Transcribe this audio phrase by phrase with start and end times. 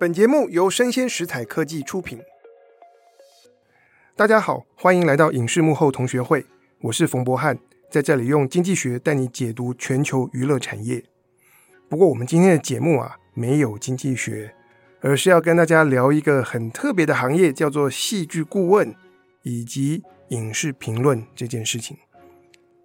[0.00, 2.20] 本节目由生鲜食材科技出品。
[4.14, 6.46] 大家好，欢迎来到影视幕后同学会，
[6.82, 7.58] 我是冯博翰，
[7.90, 11.02] 在这里用经济学带你解读全球娱乐产业。
[11.88, 14.54] 不过，我们今天的节目啊，没有经济学，
[15.00, 18.94] 而是要跟大家聊一个很特别的行业，叫做戏剧顾问
[19.42, 21.96] 以及影视评论这件事情。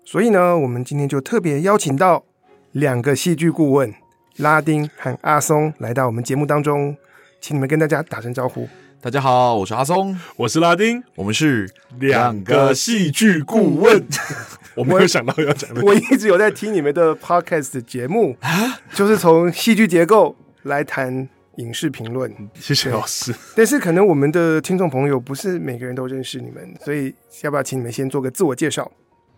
[0.03, 2.25] 所以呢，我们今天就特别邀请到
[2.71, 3.93] 两个戏剧顾问。
[4.37, 6.95] 拉丁和阿松来到我们节目当中，
[7.39, 8.67] 请你们跟大家打声招呼。
[8.99, 14.03] 大家好，我是阿松，我是拉丁，我们是两个戏剧顾问。
[14.75, 22.33] 我没有想到要讲的， 我一直有在听你们的 podcast 的节目啊，就是从戏剧结构来谈影视评论。
[22.55, 23.31] 谢谢老师。
[23.55, 27.13] 但是可能我们的听众朋友不是每个人都认识你们，所以
[27.43, 28.91] 要不要请你们先做个自我介绍？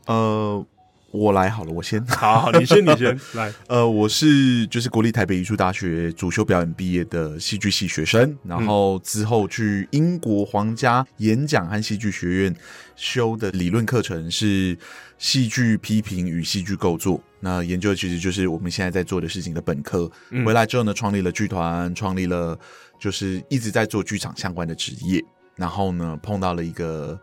[0.05, 0.66] 呃。
[1.12, 2.05] 我来好了，我先。
[2.08, 3.54] 好好，你先， 你先来。
[3.68, 12.56] 呃，我是就是国立台北艺术大学主修表演毕业的戏剧系学生，然后之后去英国皇家演讲和戏剧学院
[12.98, 14.78] 修的理论课程是
[15.17, 17.22] 戏剧批评与戏剧构作。
[17.39, 20.11] 那研究的其实就是我们现在在做的事情的本科。
[20.45, 22.59] 回来之后呢，创立了剧团，创立了
[23.00, 25.23] 就是一直在做剧场相关的职业。
[25.56, 27.17] 然后呢，碰到了一个。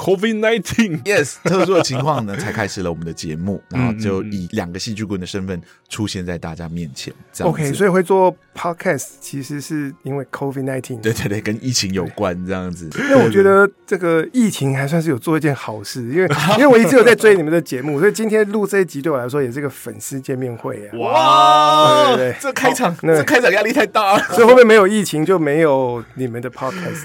[0.00, 7.12] COVID-19，Yes，特殊的情况呢，才开始了我们的节目， 然后就以两个戏剧顾问的身份出现在大家面前。
[7.30, 12.88] 这样 OK，所以会做 Podcast，其实是因为 COVID-19，对对对，跟疫情有关这样子。
[12.98, 16.26] 因为我觉得这个疫情还算是有做一件好事，因为
[16.56, 20.96] 因为我一直有在追你们的节目，所以今天录这一集对我来说也是个粉丝见面会啊。
[20.98, 24.24] 哇，对对对，这开场，这开场压力太大了。
[24.30, 27.04] 所以会不会没有疫情就没有你们的 Podcast？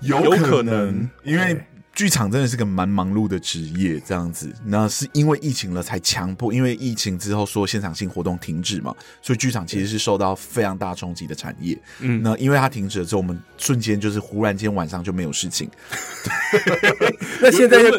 [0.00, 1.64] 有可能，因为。
[1.96, 4.52] 剧场真的是个蛮忙碌的职业，这样子。
[4.66, 11.76] 那是因为疫情了才强迫，因为疫情之后说现场性活动停止嘛，所以剧场其实是受到非常大冲击的产业。
[12.00, 15.70] 嗯，那因为它停止了之后，我们瞬间就是忽然间晚上就没有事情。
[17.40, 17.90] 那现在又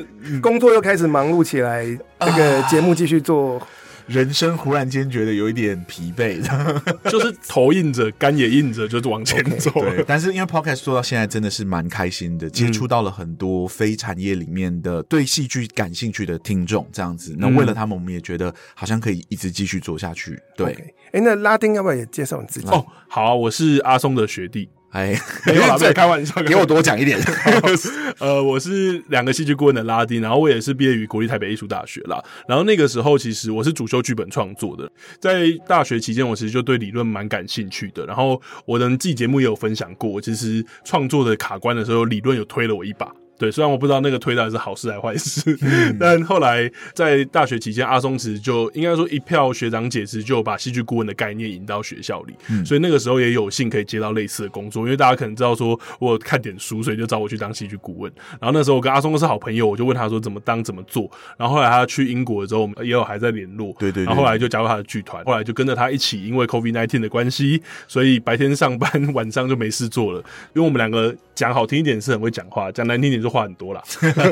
[0.42, 1.84] 工作又开始忙碌起来，
[2.20, 3.60] 那个节目继续做。
[4.08, 6.42] 人生忽然间觉得有一点疲惫，
[7.10, 9.70] 就是头硬着，肝也硬着，就是往前走。
[9.72, 17.36] Okay, 对，但是因为 Podcast 做到现在真的是蛮开心的，接触到了很多非产业里面的对戏剧感兴趣的听众，这样子。
[17.38, 20.40] 那为了他们，我们也觉得好像可以一直继续做下去。
[20.56, 20.68] 对，
[21.12, 22.68] 哎、okay.，那拉丁要不要也介绍你自己？
[22.70, 24.70] 哦，好啊，我是阿松的学弟。
[24.92, 27.20] 哎，没有啦， 没有开玩笑，给我多讲一点。
[28.20, 32.24] 呃，我是两个戏剧顾问的拉丁，然后我也是毕业于国立台北艺术大学啦。
[32.48, 34.90] 然后那个时候，其实我是主修剧本创作的，
[35.20, 38.06] 在大学期间，我其实就对理论蛮感兴趣的。
[38.06, 43.12] 然后我的自己节目也有分享过，其实创作的卡关的时候，理论有推了我一把。
[43.38, 58.12] 对，虽然我不知道那个推到底是好事还是坏事，嗯， 但后来在大学期间，阿松其实就应该说一票学长姐其实就把戏剧顾问的概念引到学校里，嗯，所以那个时候也有幸可以接到类似的工作，因为大家可能知道说我有看点书，所以就找我去当戏剧顾问。
[58.40, 61.10] 然后那时候我跟阿松都是好朋友，我就问他说怎么当怎么做。
[61.38, 64.06] 然后后来他去英国的时候，我们也有还在联络，对对，对。
[64.06, 70.20] 然后后来就加入他的剧团，后来就跟着他一起，因为 COVID-19 的关系，所以白天上班， 晚上就没事做了。
[70.54, 73.84] 因为我们两个讲好听一点是很会讲话，讲难听点就话很多啦。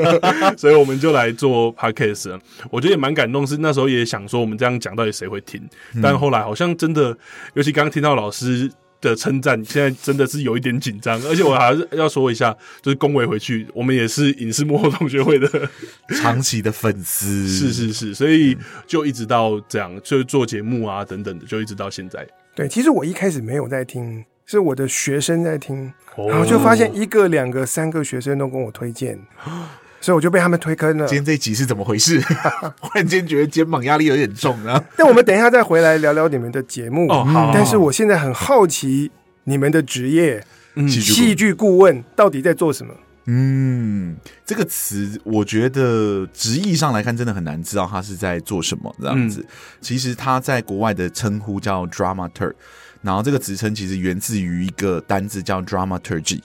[0.56, 2.40] 所以我们就来做 podcast，
[2.70, 3.46] 我觉得也蛮感动。
[3.46, 5.62] 是那时候也想说，我们这样讲到底谁会听？
[6.02, 7.16] 但后来好像真的，
[7.54, 8.70] 尤其刚刚听到老师
[9.00, 11.22] 的称赞，现在真的是有一点紧张。
[11.24, 15.48] 而且我还是要说一下，就是恭维回去，我们也是影视幕后同学会的
[16.20, 17.46] 长期的粉丝。
[17.46, 18.56] 是是是，所以
[18.86, 22.26] 就一直到这样，就做节目啊等等的，就一直到现在。
[22.54, 25.92] 对，其实我一开始没有在听，是我的学生在听。
[26.28, 29.18] 然后就发现一个、两个、三个学生都跟我推荐，
[30.00, 31.06] 所以我就被他们推坑了。
[31.06, 32.18] 今天这一集是怎么回事？
[32.80, 34.82] 忽然间觉得肩膀压力有点重啊！
[34.96, 37.06] 但我们等一下再回来聊聊你们的节目。
[37.10, 37.50] 哦，好。
[37.52, 39.10] 但是我现在很好奇
[39.44, 40.42] 你们的职业，
[40.76, 42.94] 嗯，戏剧顾问到底在做什么？
[43.26, 49.40] 嗯，这个词我觉得直译上来看真的很难知道他是在做什么这样子。
[49.42, 49.48] 嗯，
[49.82, 52.54] 其实他在国外的称呼叫 dramaturg。
[53.02, 56.40] 然后这个职称其实源自于一个单字叫 dramaturgy。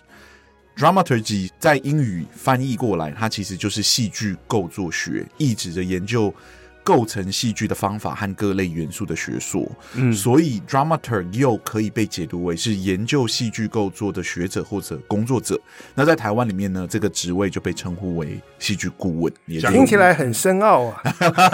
[0.75, 6.33] dramaturgy 在英语翻译过来，它其实就是戏剧构作学，意指着研究。
[6.83, 15.59] 构成戏剧的方法和各类元素的学说，嗯，所以 dramaturg 又可以被解读为是研究戏剧构作的学者或者工作者。
[15.95, 19.31] 那在台湾里面呢，这个职位就被称呼为戏剧顾问。
[19.45, 21.01] 也听起来很深奥啊！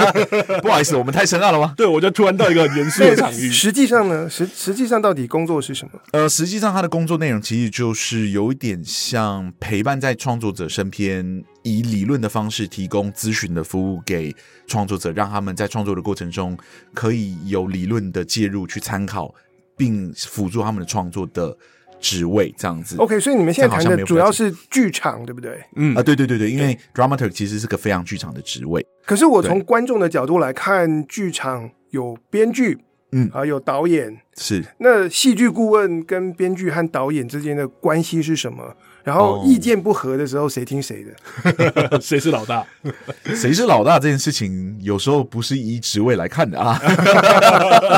[0.62, 1.74] 不好意思，我们太深奥了吗？
[1.76, 3.50] 对，我就突然到一个严肃的场域。
[3.50, 6.00] 实际上呢，实实际上到底工作是什么？
[6.12, 11.44] 呃，实际上他的工作内容其实就是有一点像陪伴在创作者身边。
[11.68, 14.34] 以理论的方式提供咨询的服务给
[14.68, 16.58] 创作者，让他们在创作的过程中
[16.94, 19.34] 可以有理论的介入去参考
[19.76, 21.56] 并辅助他们的创作的
[22.00, 22.96] 职位，这样子。
[22.98, 25.62] OK，所以你们现在谈的主要是剧场，对不对？
[25.76, 28.86] 嗯啊，对对对对，因为 dramaturg 其实是个非常剧场的职位。
[29.06, 32.78] 可是我从观众的角度来看，剧场有编剧，
[33.12, 34.64] 嗯啊，有导演，是。
[34.80, 38.76] 那戏剧顾问跟编剧和导演之间的关系是什么？
[39.08, 41.98] 然后意见不合的时候，谁听谁的？
[42.04, 42.68] 谁是老大？
[43.34, 43.98] 谁是老大？
[43.98, 46.78] 这件事情有时候不是以职位来看的啊。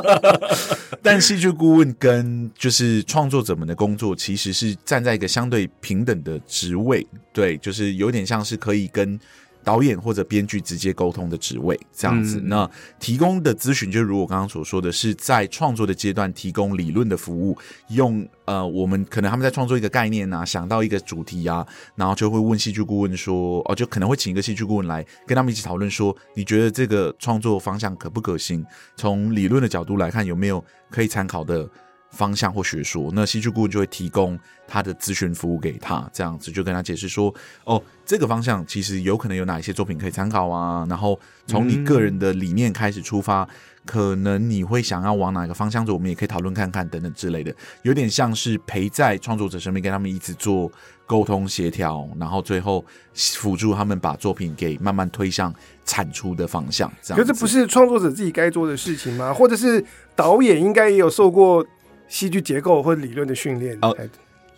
[1.02, 9.20] 但戏剧顾问跟就是创作者们的工作，其实是站在一个相对平等的职位，对，就是有点像是可以跟。
[9.64, 17.58] 导演或者编剧直接沟通的职位这样子，嗯、那提供的咨询就如我刚刚所说的是在创作的阶段提供理论的服务，
[17.90, 21.66] 用呃我们可能他们在创作一个概念啊，想到一个主题啊，
[21.96, 28.66] 然后就会问戏剧顾问说，哦，就可能会请一个戏剧顾问来跟他们一起讨论说，你觉得这个创作方向可不可行？
[28.96, 31.70] 从理论的角度来看，有没有可以参考的？
[32.12, 37.34] 方向或学说，那戏剧顾问就会提供他的咨询服务给他，这样子就跟他解释说，
[37.64, 43.48] 哦，这个方向其实有可能有哪一些作品可以参考啊，然后从你个人的理念开始出发，嗯、
[43.86, 50.72] 可能你会想要往哪个方向走，我们也可以讨论看看等等之类的，有点像是陪在创作者身边，跟他们一直做
[51.06, 52.84] 沟通协调，然后最后
[53.14, 55.54] 辅助他们把作品给慢慢推向
[55.86, 56.92] 产出的方向。
[57.04, 59.32] 这样，可是不是创作者自己该做的事情吗？
[59.34, 59.84] 或者是
[60.16, 61.66] 导演应该也有受过？
[62.10, 63.78] 戏剧结构或理论的训练。
[63.82, 63.96] 哦，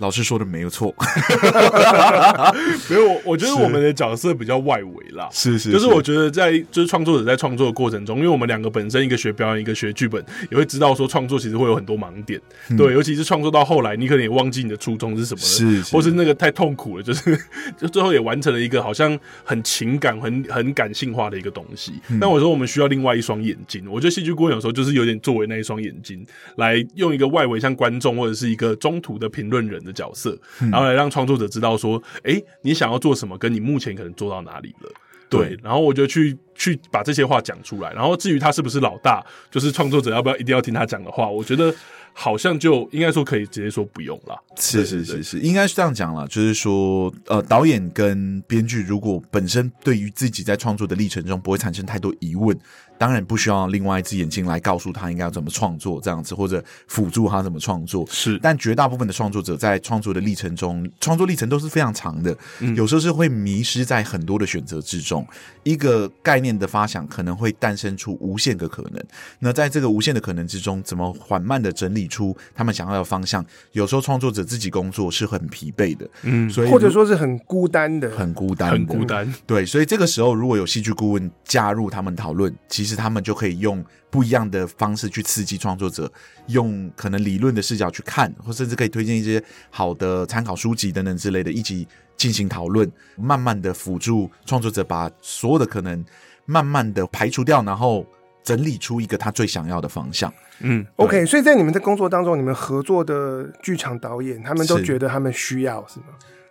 [0.01, 0.94] 老师说的没有错，
[2.89, 5.92] 没有，我觉得我们的角色比较外围啦，是是，是，就是。
[5.92, 12.39] 我觉得在就是创作者在创作的过程中，因为我们两个本身一个学表演，一个学剧本，也会知道说创作其实会有很多盲点，
[12.69, 17.38] 嗯、对，尤其是创作到后来，你可能也忘记你的初衷是什么了，是，是，或是那个太痛苦了，就是
[17.77, 22.00] 就最后也完成了一个好像很情感、很很感性化的一个东西。
[22.07, 26.25] 嗯、但我说我们需要另外一双眼睛，我觉得戏剧顾问有时候就是有点作为那一双眼睛，
[26.56, 30.38] 来用一个外围像观众或者是一个中途的评论人的角色。
[30.60, 34.92] 然后来让创作者知道说，哎，你想要做什么，跟你目前可能做到哪里了。
[35.30, 37.94] 对，对，然后我就去去把这些话讲出来。
[37.94, 41.74] 然后至于他是不是老大，就是创作者要不要一定要听他讲的话，我觉得
[42.12, 44.38] 好像就应该说可以直接说不用了。
[44.58, 52.58] 是是是是，应该是这样讲了，就是说，呃，导演跟编剧如果本身对于自己在创作的历程中不会产生太多疑问。
[53.01, 58.06] 当然不需要另外一只眼睛来告诉他应该要怎么创作这样子，或者辅助他怎么创作。
[58.12, 65.25] 是，但绝大部分的创作者在创作的历程中，创作历程都是非常长的，嗯，有时候是会迷失在很多的选择之中。
[65.63, 69.04] 一个概念的发想可能会诞生出无限个可能。
[69.39, 73.44] 那在这个无限的可能之中，怎么缓慢的整理出他们想要的方向？
[73.71, 79.33] 有时候创作者自己工作是很疲惫的，嗯，所以或者说是很孤单的，很孤单，很孤单。
[79.47, 82.91] 对，所以这个时候如果有戏剧顾问加入他们讨论，其实。
[82.96, 86.12] 他们就可以用不一样的方式去刺激创作者，
[86.48, 96.04] 用可能理论的视角去看，或甚至可以推荐一些好的参考书籍等等之类的，一起进行讨论，慢慢的辅助创作者把所有的可能
[96.46, 98.06] 慢慢的排除掉，然后
[98.44, 100.34] 整理出一个他最想要的方向。
[100.60, 106.08] 嗯，OK，所以在你们的工作当中，你们合作的剧场导演，他们都觉得他们需要是吗？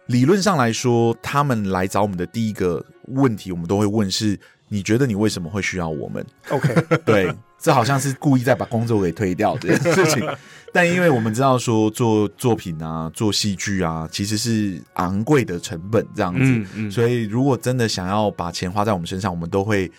[0.07, 4.39] 理论上来说，他们来找我们的第一个问题，我们都会问是。
[4.73, 6.75] 你觉得你为什么会需要我们？OK，
[7.05, 10.27] 对，这好像是故意在把工作给推掉这件 事情。
[10.73, 19.91] 但因为我们知道说做作品啊，做戏剧啊，其实是昂贵的成本这样子，嗯嗯，所以如果真的想要把钱花在我们身上，我们都会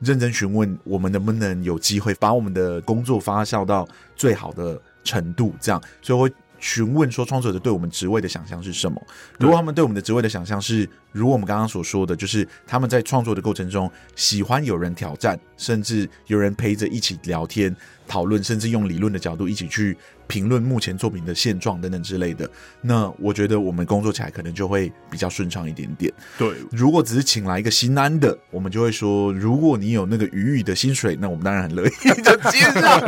[0.00, 8.98] 认真询问我们能不能有机会把我们的工作发酵到最好的程度，这样，所以会询问说创作者对我们职位的想象是什么？
[9.38, 17.76] 如果他们对我们的职位的想象是，如我们刚刚所说的，就是他们在创作的过程中喜欢有人挑战，甚至有人陪着一起聊天
[18.08, 19.94] 讨论，甚至用理论的角度一起去
[20.26, 22.48] 评论目前作品的现状等等之类的。
[22.80, 26.12] 那我觉得我们工作起来可能就会比较顺畅一点点。
[26.38, 31.90] 对，如果只是请来一个新安的，我们就会说，如果你有那个余裕的薪水，那我们当然很乐意
[32.22, 33.00] 就接上。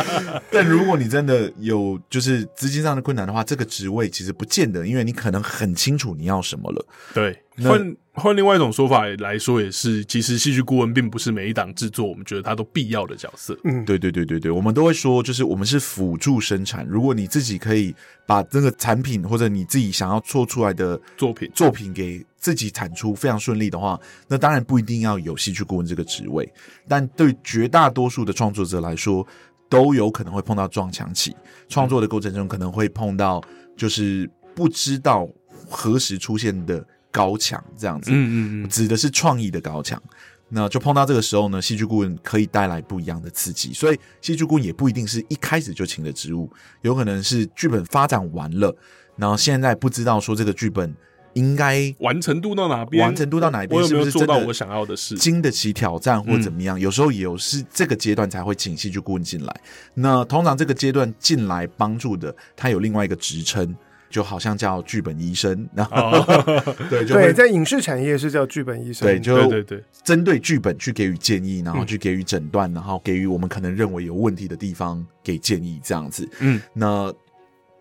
[0.50, 6.86] 但如果你真的有就是资金上的困难的话，这个职位其实不见得，因为你可能很清楚你要什么了。
[7.12, 7.38] 对。
[7.62, 13.58] 换换另外一种说法来说，也是，其实戏剧顾问并不是每一档制作我们觉得它都必要的角色。
[13.64, 16.86] 嗯，对对对对对，我们都会说，就是我们是辅助生产。
[16.86, 17.92] 如果你自己可以
[18.24, 26.48] 把这个产品或者你自己想要做出来的作品作品给自己产出非常顺利的话，那当然不一定要有戏剧顾问这个职位。
[26.86, 29.26] 但对绝大多数的创作者来说，
[29.68, 31.34] 都有可能会碰到撞墙期。
[31.68, 33.42] 创作的过程中可能会碰到，
[33.76, 35.28] 就是不知道
[35.68, 36.86] 何时出现的。
[37.14, 40.02] 高墙这样子，嗯嗯嗯，指的是创意的高墙。
[40.48, 43.72] 那就碰到这个时候呢，戏剧顾问可以带来不一样的刺激。
[43.72, 46.50] 所以戏剧顾问也不一定是一开始就请的职务，
[46.82, 48.76] 有可能是剧本发展完了，
[49.16, 50.94] 然后现在不知道说这个剧本
[51.32, 56.78] 应该完成度到哪边，完成度到哪边，我有没有做到我想要的事，经得起挑战或怎么样？
[56.78, 59.60] 嗯、有时候也有是这个阶段才会请戏剧顾问进来。
[59.94, 63.74] 那通常这个阶段进来帮助的，他有另外一个职称。
[64.14, 76.28] 就好像叫剧本医生，然后、哦、对对，在影视产业是叫剧本医生，对，就对对对，针对剧本去给予建议，然后去给予诊断，然后给予我们可能认为有问题的地方给建议，这样子。
[76.38, 77.12] 嗯，那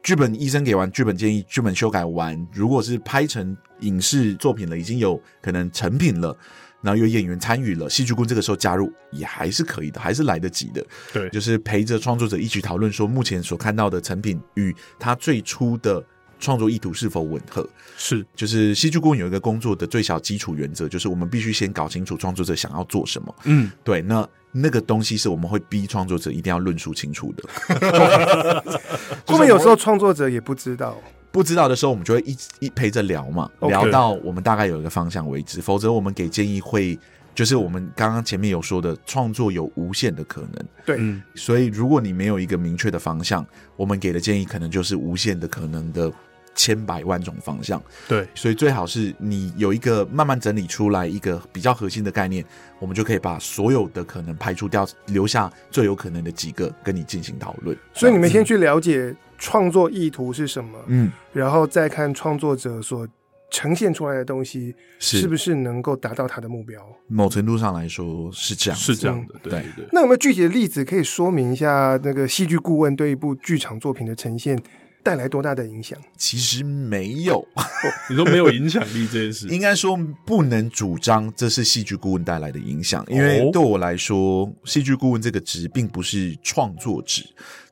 [0.01, 6.35] 剧本医生给完剧本建议，剧本修改完，如果是拍成影视作品了，已经有可能成品了。
[6.81, 10.85] 然后有演员参与了，戏剧顾问这个时候加入也还是可以的，还是来得及的。
[11.13, 16.03] 对，就是陪着创作者一起讨论，说目前所看到的成品与他最初的
[16.43, 17.67] 创作意图是否吻合。
[17.95, 23.35] 是，就是戏剧顾问有一个工作的最小基础原则，就是我们必须先搞清楚创作者想要做什么。
[23.45, 28.63] 嗯，对，那那个东西是我们会逼创作者一定要论述清楚的。
[29.25, 30.97] 后面有时候创作者也不知道。
[31.31, 35.59] 不知道的时候，我们就会一一陪着聊嘛.聊到我们大概有一个方向为止。
[35.59, 36.95] 否则，我们给建议会
[37.33, 40.65] 就是我们刚刚前面有说的，创作有无限的可能。
[40.85, 40.99] 对，
[41.33, 43.43] 所以如果你没有一个明确的方向，
[43.75, 46.13] 我们给的建议可能就是无限的可能的
[46.55, 47.81] 千百万种方向。
[48.07, 52.43] 对，所以最好是你有一个慢慢整理出来一个比较核心的概念，
[52.79, 57.77] 我们就可以把所有的可能排除掉，留下最有可能的几个跟你进行讨论。
[57.93, 59.15] 所以你们先去了解。
[59.39, 60.79] 创作意图是什么？
[60.87, 63.05] 嗯，然后再看创作者所
[63.51, 66.81] 呈现出来的东西是不是能够达到他的目标。
[67.07, 69.35] 某程度上来说是这样，是这样的。
[69.43, 69.65] 对。
[69.91, 74.57] 那有没有具体的例子可以说明一下那个戏剧顾问对一部剧场作品的呈现
[75.03, 75.99] 带来多大的影响？
[76.17, 77.63] 其实没有，哦、
[78.09, 87.23] 你说没有影响力这件事， 应该说不能主张这是戏剧顾问带来的影响，因为对我来说，戏剧顾问这个职并不是创作职。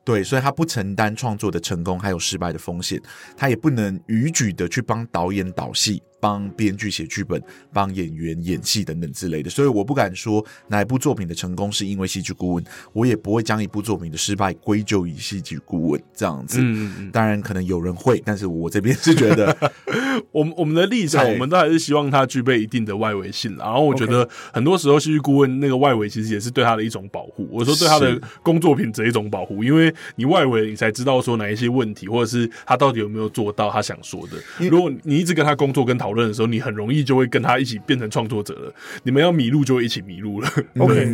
[0.04, 3.00] 对，所以他不承担创作的成功还有失败的风险，
[3.36, 6.02] 他也不能逾矩的去帮导演导戏。
[6.22, 16.60] 帮编剧写剧本，帮演员演戏等等之类的，所以我不敢说哪一部作品的成功是因为戏剧顾问，我也不会将一部作品的失败归咎于戏剧顾问这样子。
[16.60, 19.72] 嗯嗯，当然可能有人会，但是我这边是觉得，
[20.30, 23.56] 我们我们的立场，我们都还是希望他具备一定的外围性。
[23.56, 27.48] 然后我觉得很多时候戏剧顾问那个外围其实也是对他的一种保护。
[27.50, 34.68] 我说对他的工作品质一种保护，因为你外围你才知道说哪一些问题，或者是他到底有没有做到他想说的。
[34.68, 38.74] 如果你一直跟他工作跟讨论的时候，你很容易就会跟他一起变成创作者了。
[39.02, 40.48] 你们要迷路，就会一起迷路了。
[40.78, 41.06] OK，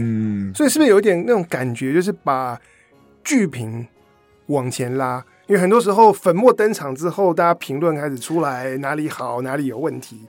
[0.55, 2.61] 所以是不是有一点那种感觉，就是把
[3.23, 3.87] 剧评
[4.47, 5.25] 往前拉？
[5.47, 10.21] 因为很多时候粉墨登场之后，大家评论开始出来，哪里好，哪里有问题。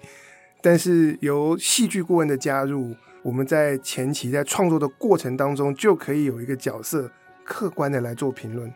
[0.61, 7.11] 但是由戏剧顾问的加入，我们在前期在创作的过程当中，就可以有一个角色，
[7.43, 8.71] 客观的来做评论。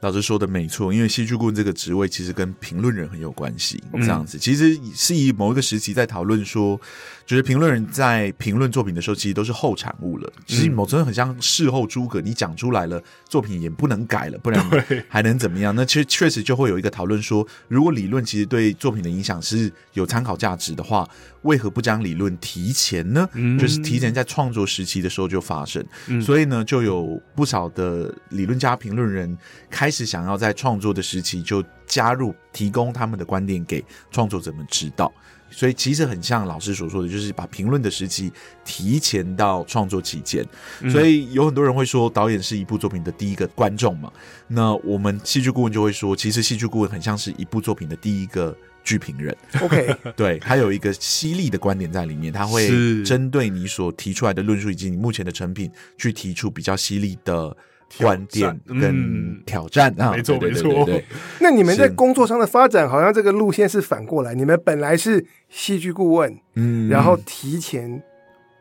[0.00, 3.82] 老师说的没错，因为戏剧顾问这个职位其实跟评论人很有关系。
[3.92, 6.80] 嗯、这样子，其实是以某一个时期在讨论说，
[7.26, 10.32] 就是评论人在评论作品的时候，其实都是后产物了。
[10.46, 14.64] 其实某程度很像事后诸葛，你讲出来了，作品也不能改了，不然
[15.08, 15.74] 还能怎么样？
[15.74, 21.08] 那其实确实就会有一个讨论说，如果理论其实对作品的影响是有参考价值的话，
[21.42, 23.28] 为何不将理论提前呢？
[23.32, 25.84] 嗯、就是提前在创作时期的时候就发生。
[26.06, 29.36] 嗯、所以呢，就有不少的理论家、评论人
[29.68, 29.88] 开。
[29.88, 35.10] 开始想要在创作的时期就加入，提供他们的观点给创作者们知道，
[35.50, 38.30] 所以其实很像老师所说的，就是把评论的时期
[38.66, 40.46] 提前到创作期间。
[40.90, 44.12] 所以有很多人会说，导演是一部作品的第一个观众嘛。
[44.46, 48.54] 那我们戏剧顾问就会说，其实戏剧顾问很像是一部作品的第一个
[48.88, 49.36] 剧评人。
[49.60, 52.66] OK， 对，他有一个犀利的观点在里面，他会
[53.04, 57.54] 针对你所提出来的论述以及你目前的成品，去提出比较犀利的。
[57.96, 60.86] 观点跟挑战啊，没错没错。
[61.40, 64.34] 那你们在工作上的发展，好像这个路线是反过来。
[64.34, 68.02] 你们本来是戏剧顾问，嗯，然后提前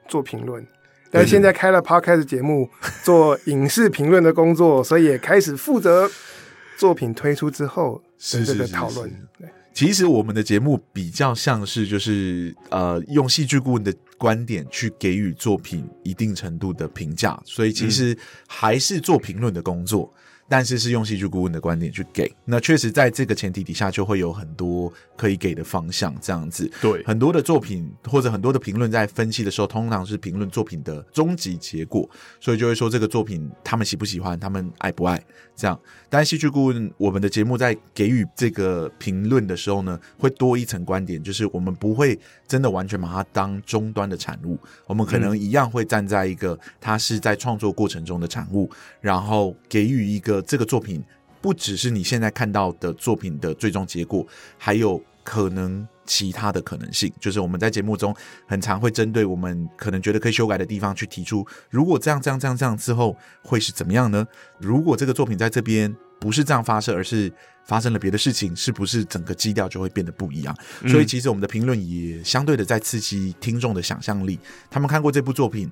[0.08, 0.66] 做评论，
[1.12, 2.70] 但是现在开了 Podcast 节目，
[3.04, 6.10] 做影视评论的工作，所以也开始负责
[6.78, 9.12] 作品推出之后的这个讨论。
[9.78, 18.18] 其实我们的节目比较像是就是呃，用戏剧顾问的观点去给予作品一定程度的评价，所以其实
[18.48, 20.12] 还是做评论的工作，
[20.50, 22.36] 但是是用戏剧顾问的观点去给。
[22.44, 26.68] 那确实在这个前提底下，就会有很多可以给的方向，这样子。
[26.82, 35.24] 对，很多的作品或者很多的评论在分析的时候，通常是评论作品的终极结果，所以就会说这个作品他们喜不喜欢，他们爱不爱
[35.56, 35.80] 这样。
[36.10, 48.70] 但戏剧顾问我们的节目在给予这个评论的时候呢，会多一层观点，就是我们不会真的完全把它当终端的产物，我们可能一样会站在一个它是在创作过程中的产物，
[49.02, 51.04] 然后给予一个这个作品
[51.42, 54.26] 不只是你现在看到的作品的最终结果，
[54.58, 57.12] 还有可能其他的可能性。
[57.20, 58.16] 就是我们在节目中
[58.48, 64.26] 很常会针对我们可能觉得可以修改的地方去提出，如果这样这样这样这样之后会是怎么样呢？
[64.58, 67.30] 如果这个作品在这边不是这样发射，而是
[67.66, 70.56] 发生了别的事情，是不是整个基调就会变得不一样？
[70.82, 74.40] 嗯、所以其实我们的评论也相对的在刺激听众的想象力。
[74.72, 75.70] 他们看过这部作品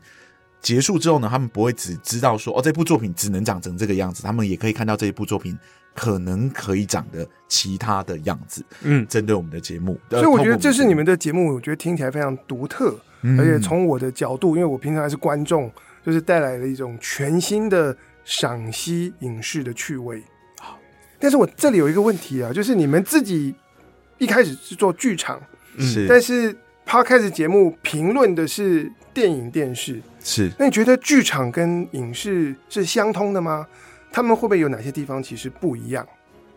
[0.62, 5.58] 结束之后呢，他们不会只知道说哦，这部作品只能长成这个样子，他们也可以看到这一部作品
[5.96, 8.64] 可能可以长的其他的样子。
[8.84, 15.72] 嗯，针对我们的节目，所以我觉得这是你们的节目，我觉得听起来非常独特，嗯、而且从我的角度，因为我平常还是观众，
[16.06, 20.22] 就是带来了一种全新的赏析影视的趣味。
[20.60, 20.78] 好
[21.18, 23.56] 但是我这里有一个问题啊，就是你们自己
[24.18, 25.42] 一开始是做剧场，
[25.80, 30.52] 是，但是 Podcast 节目评论的是电影电视，是。
[30.60, 33.66] 那你觉得剧场跟影视是相通的吗？
[34.16, 36.08] 他们会不会有哪些地方其实不一样？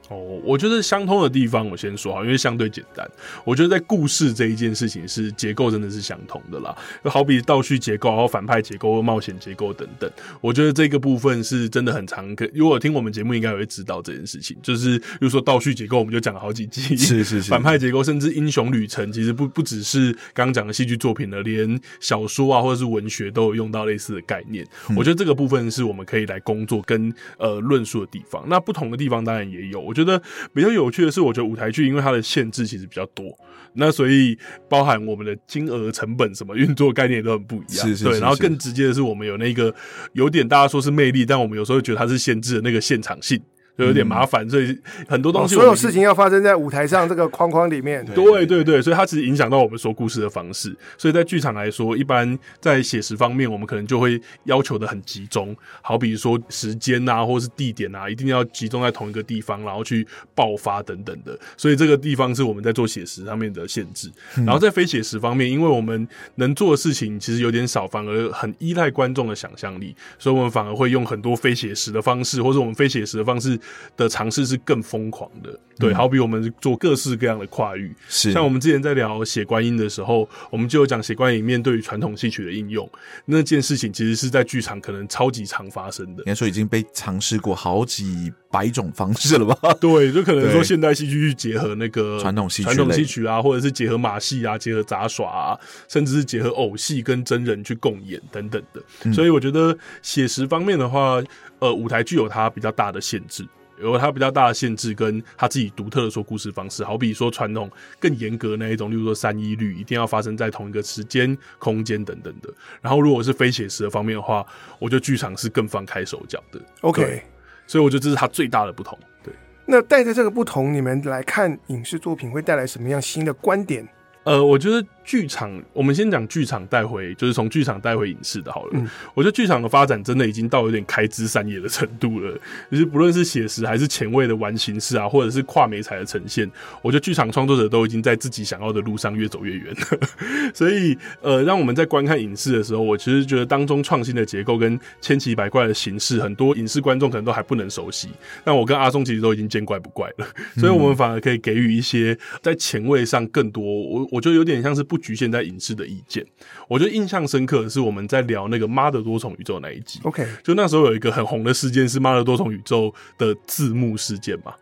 [0.08, 3.08] 哦，我觉得相通的地方，我先说好，因为相对简单。
[3.44, 6.74] 我觉得在故事这一件事情是结构真的是相同的啦，
[7.04, 10.10] 就好比倒叙结构，然后反派结构或冒险结构等等。
[10.40, 14.56] 我觉得这个部分是真的很常，可如果听我们节目应该也会知道这件事情。
[14.62, 17.50] 就是，比如说倒叙结构，我们就讲了好几季，是是是。
[17.50, 24.66] 反派结构，甚至英雄旅程，其实不不只是刚刚讲的戏剧作品了，连小说啊或者是文学都有用到类似的概念。
[24.88, 28.42] 嗯、我觉得这个部分是我们可以来工作跟呃论述的地方。
[28.48, 30.22] 那不同的地方当然也有，我觉得
[30.54, 33.36] 比较有趣的是，我觉得舞台剧因为它的限制其实比较多，
[33.72, 34.38] 那所以
[34.68, 37.86] 包含我们的金额、成本、什么运作概念都很不一样。
[37.86, 39.74] 是是是是对，然后更直接的是，我们有那个
[40.12, 43.40] 有点大家说是魅力，但我们有时候觉得它是限制的那个现场性。
[43.78, 48.04] 就有点麻烦，嗯、所以很多东西、哦，所有事情要发生在舞台上这个框框里面。
[48.06, 50.76] 对对对，所以它其实影响到我们说故事的方式。
[50.96, 60.04] 所以在剧场来说，一般在写实方面，我们可能就会要求的很集中，好比说时间啊，或是地点啊，一定要集中在同一个地方，然后去
[60.34, 61.38] 爆发等等的。
[61.56, 64.10] 所以这个地方是我们在做写实上面的限制。
[64.38, 73.56] 嗯、然后在非写实方面，因为我们能做的事情其实有点少，反而很依赖观众的想象力，所以我们反而会用很多非写实的方式，或者我们非写实的方式。
[73.96, 78.32] 的尝试是更疯狂的，对，好比我们做各式各样的跨域，是。
[78.32, 82.88] 像我们之前在聊写观音的时候，我们就有讲写观音面对于传统戏曲的应用，
[83.24, 89.74] 那件事情其实是在剧场可能超级常发生的，应该说已经被尝试过好几百种方式了吧？
[89.80, 98.82] 对，就可能说现代戏剧去结合那个传统戏传统戏曲啊，或者是结合马戏啊，结合杂耍啊，甚至是结合偶戏跟真人去共演等等的。
[99.04, 101.20] 嗯、所以我觉得写实方面的话，
[101.58, 103.46] 呃，舞台剧有它比较大的限制。
[103.80, 112.48] 有它比较大的限制，跟它自己独特的说故事方式，好比说传统更严格那一种，例如说三一律，一定要发生在同一个时间、空间等等的。
[112.80, 114.44] 然后如果是非写实的方面的话，
[114.78, 116.60] 我觉得剧场是更放开手脚的。
[116.80, 117.22] OK，
[117.66, 118.98] 所以我觉得这是它最大的不同。
[119.22, 119.32] 对，
[119.66, 123.86] 那带着这个不同，你们来看影视作品会带来什么样新的观点？
[124.24, 124.86] 呃，我觉得。
[125.08, 128.72] 剧场，我们先讲剧场带回，就是从剧场带回影视的好了。
[128.74, 132.38] 嗯、我觉得剧场的发展真的已经到有点开枝散叶的程度了，
[132.70, 136.46] 就是不论是写实还是前卫的玩形式啊，或者是跨媒材的呈现，
[136.82, 140.08] 我觉得剧场创作者都已经在自己想要的路上越走越远了。
[140.52, 148.10] 所以，呃，让我们在观看影视的时候，我其实觉得当中创新的结构跟千奇百怪的形式，很多影视观众可能都还不能熟悉。
[148.44, 150.26] 但我跟阿松其实都已经见怪不怪了，
[150.58, 153.64] 所以我们反而可以给予一些在前卫上更多。
[153.64, 154.97] 我我觉得有点像是不。
[154.98, 156.24] 局限在影视的意见，
[156.68, 160.00] 我觉得印象深刻的是我们在聊那个《妈的多重宇宙》那一集。
[160.02, 162.86] OK，就那时候有一个很红的事件是《妈的多重宇宙》
[163.18, 164.54] 的字幕事件嘛。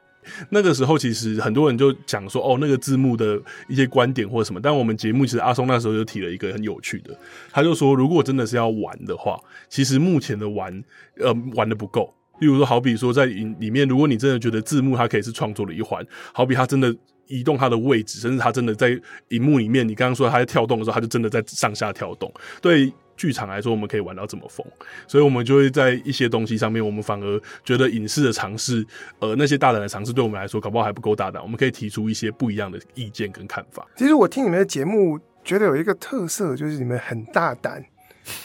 [0.51, 4.61] 那个时候其实很多人就讲说，哦，那个字幕的一些观点或者什么。
[4.61, 7.17] 但我们节目其实阿松那时候就提了一个很有趣的，
[7.53, 10.83] 他就说，如果真的是要玩的话，其实目前的玩
[11.21, 12.13] 呃玩的不够。
[12.41, 16.95] 例如说，好比说在影里面，如果你真的觉得字幕它可以是创作的一环，好比它真的。
[17.27, 19.87] 移动它的位置，甚至它真的在荧幕里面。
[19.87, 22.33] 你刚刚说它在跳动的时候，它就真的在上下跳动。
[22.61, 24.67] 对剧场来说，我们可以玩到这么疯，
[25.09, 28.87] 所以我们就会在一些东西上面，我们反而觉得影视的尝试，
[29.21, 31.43] 呃，那些大胆的尝试，对我们来说，搞不好还不够大胆。
[31.43, 33.87] 我们可以提出一些不一样的意见跟看法。
[33.97, 37.83] 其实我听你们的节目，觉得有一个特色，就是你们很大胆，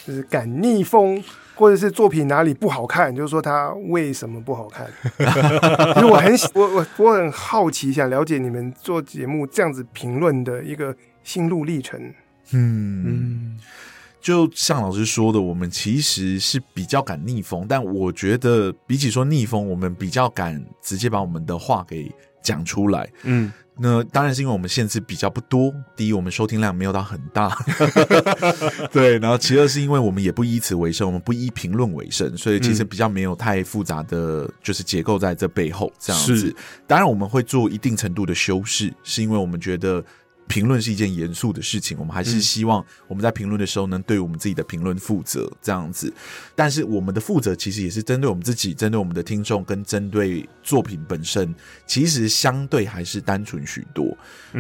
[0.06, 1.22] 就是敢逆风，
[1.56, 4.88] 或者是作品哪里不好看，就是说它为什么不好看。
[5.94, 12.00] 其实我很我我我很好奇，想了解你们做节目这样子评论的一个心路历程。
[12.54, 13.60] 嗯嗯，
[14.20, 22.12] 就像老师说的，我们其实是比较敢逆风，但我觉得比起说逆风，我们比较敢直接把我们的话给
[22.42, 23.10] 讲出来。
[23.24, 23.52] 嗯。
[23.78, 25.74] 那当然是因为我们限制比较不多。
[25.96, 27.56] 第一，我们收听量没有到很大，
[28.92, 29.18] 对。
[29.20, 36.56] 然后其二是因为我们也不以此为生，我们不以评论为生，所以其实比较没有太复杂的就是结构在这背后这样子。
[36.86, 40.04] 当然我们会做一定程度的修饰，是因为我们觉得。
[40.52, 46.14] 评论是一件严肃的事情，我们还是希望我们在评论的时候能对我们自己的评论负责，这样子。
[46.54, 51.56] 但是我们的负责其实也是针对我们自己、针对我们的听众跟针对作品本身，
[51.88, 54.06] 其实相对还是单纯许多，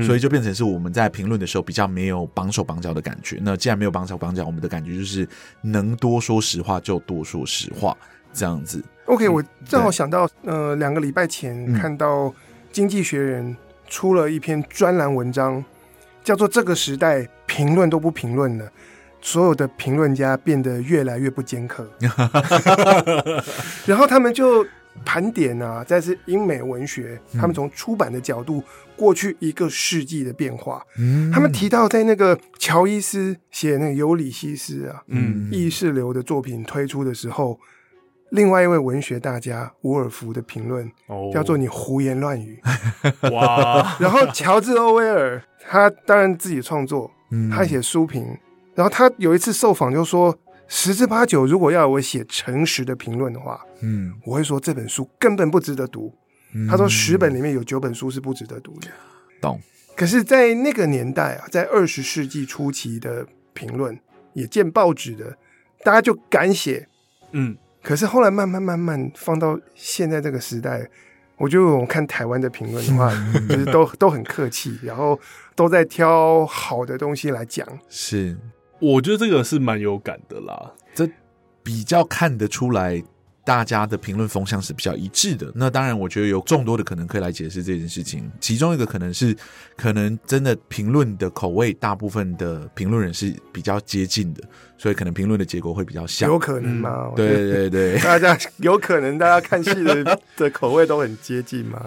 [0.01, 3.37] 所以就变成是我们在评论的时候比较没有绑手绑脚的感觉。
[3.41, 5.27] 那既然没有绑手绑脚，我们的感觉就是
[5.61, 7.97] 能多说实话就多说实话，
[8.31, 8.81] 这样子。
[9.07, 12.27] OK，我正好想到，呃，两个礼拜前看到
[12.71, 13.53] 《经济学人》
[13.89, 15.61] 出了一篇专栏文章。
[16.23, 18.71] 叫做这个时代评论都不评论了，
[19.21, 21.87] 所有的评论家变得越来越不尖刻。
[23.85, 24.65] 然后他们就
[25.05, 28.63] 盘点啊，在是英美文学，他们从出版的角度，
[28.95, 30.85] 过去一个世纪的变化。
[31.33, 37.59] 他们提到，在那个乔伊斯写那个《尤里西斯》啊，嗯，意识流的作品推出的时候，
[38.31, 40.91] 另外一位文学大家伍尔夫的评论
[41.33, 42.61] 叫做“你胡言乱语”。
[43.31, 43.97] 哇！
[43.99, 45.41] 然后乔治·欧威尔。
[45.69, 47.09] 他当然自己创作，
[47.51, 48.39] 他写书评，嗯、
[48.75, 56.13] 然后他有一次受访就说，十之八九，如果要我写诚实的评论的话，嗯，我会说这本书根本不值得读。
[56.53, 58.87] 嗯、他说十本里面有九本书是不值得读的。
[59.39, 59.59] 懂。
[59.95, 63.97] 可是，在那个年代啊，在二十世纪初期的评论
[64.33, 65.37] 也见报纸的，
[65.83, 66.87] 大家就敢写，
[67.31, 67.55] 嗯。
[67.83, 70.89] 可是后来慢慢慢慢放到现在这个时代。
[71.41, 73.11] 我觉得我们看台湾的评论的话，
[73.49, 75.19] 就是都都很客气，然后
[75.55, 77.67] 都在挑好的东西来讲。
[77.89, 78.37] 是，
[78.79, 81.09] 我觉得这个是蛮有感的啦，这
[81.63, 83.03] 比较看得出来。
[83.51, 88.31] 大家的评论风向是比较一致的，那当然，我觉得有众多的可能可以来解释这件事情。
[88.39, 89.35] 其中一个可能是，
[89.75, 94.41] 可能真的评论的口味，大部分的评论人是比较接近的，
[94.77, 96.29] 所以可能评论的结果会比较像。
[96.29, 97.07] 有可能吗？
[97.09, 101.77] 嗯、对对对，大家有可能大家看戏的的口味都很接近吗？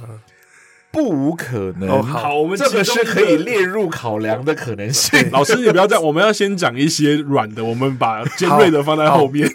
[0.92, 1.88] 不无可能。
[1.88, 5.30] 哦、好，我们这个是可以列入考量的可能性。
[5.30, 9.50] 老师，你不要这样，我们要先讲一些软的，我们把尖锐的放在后面。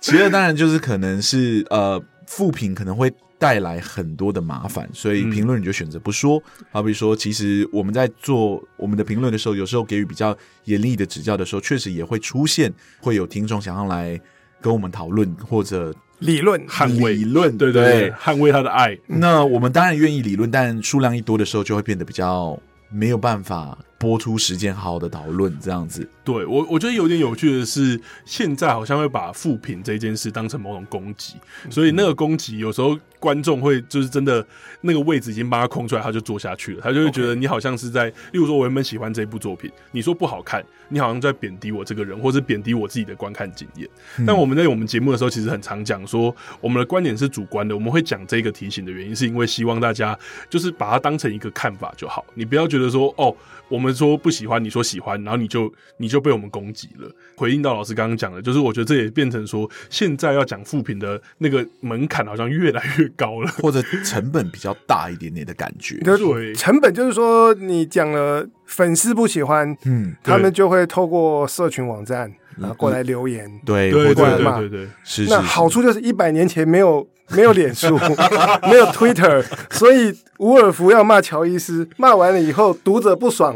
[0.00, 6.42] 其实当然就是可能是呃负评可能会带来很多的麻烦，所以评论你就选择不说。
[6.58, 14.20] 嗯、好比说，其实我们在做我们的评论的时候，有时候给予比较严厉的指教的时候，确实也会出现会有听众想要来
[14.60, 18.98] 跟我们讨论或者理论捍卫理论，对对，对，捍卫他的爱。
[19.06, 23.78] 那我们当然愿意理论，但数量一多的时候，就会变得比较没有办法。
[23.98, 26.08] 播出时间，好好的讨论这样子。
[26.22, 31.34] 对我，我觉得有点有趣的是，现在好像会把复评这件事当成某种攻击，
[31.68, 34.46] 所以那个攻击有时候观众会就是真的
[34.82, 43.88] 那个位置已经帮他空出来，他就坐下去了，他就会觉得你好像是在，例如说我原本喜欢这一部作品，你说不好看，你好像在贬低我这个人，或者贬低我自己的观看经验。
[44.26, 50.16] 但我们在我们节目的时候，其实很常讲说，我们的观点是主观的，我们会讲这个提醒的原因，是因为希望大家
[50.50, 53.34] 就是把它当成一个看法就好，你不要觉得说哦。
[53.70, 57.10] 我们说不喜欢，你说喜欢，然后你就你就被我们攻击了。
[57.36, 65.96] 回应到老师刚刚讲的，就是我觉得这也变成说，现在要讲复评的那个门槛好像越来越高了，或者成本比较大一点点的感觉。
[65.98, 75.26] 对， 成本就是说，你讲了粉丝不喜欢，嗯，他们就会透过社群网站然后过来留言，嗯、对，对，对，对，对，对，是。
[75.26, 77.08] 那好处就是一百年前没有。
[77.32, 77.94] 没有脸书，
[78.70, 83.54] 没有 Twitter，所以伍尔夫要骂乔伊斯，骂完了以后读者不爽，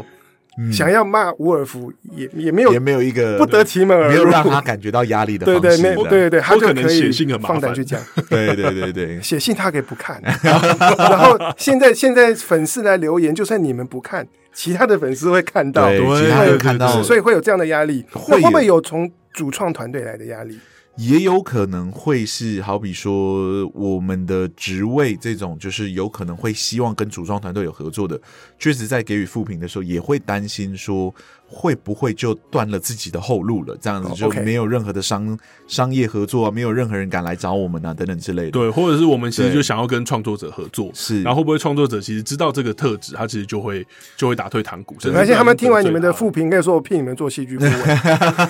[0.57, 5.61] 嗯、想要骂伍尔夫也也没有，也没有一个不得其门而入，没有让他感觉到压力的方式。
[5.61, 7.11] 对对对对对，他就可以
[7.41, 7.99] 放胆去讲。
[8.29, 18.05] 对对对对，写信他可以不看，然后现在现在粉丝来留言，就算你们不看，其他的粉丝会看到，对，其他人看到，所以会有这样的压力。
[18.11, 20.59] 会会不会有从主创团队来的压力？
[20.97, 28.19] 也有可能会是，好比说我们的职位这种，就是有可能会希望跟组装团队有合作的，
[28.59, 31.13] 确实在给予复评的时候，也会担心说
[31.53, 33.77] 会不会就断了自己的后路了？
[33.79, 35.37] 这样子就没有任何的商
[35.67, 38.51] 商业合作啊，没有任何人敢来找我们啊，等等之类的。
[38.51, 43.85] 对，或者是我们其实就想要跟创作者合作，是然后会不会创作者其实知道这个特质，他其实就会
[44.17, 47.71] 就会打退堂鼓，而且他们听完你们的不小心负评，可以说我骗你们做戏剧顾问，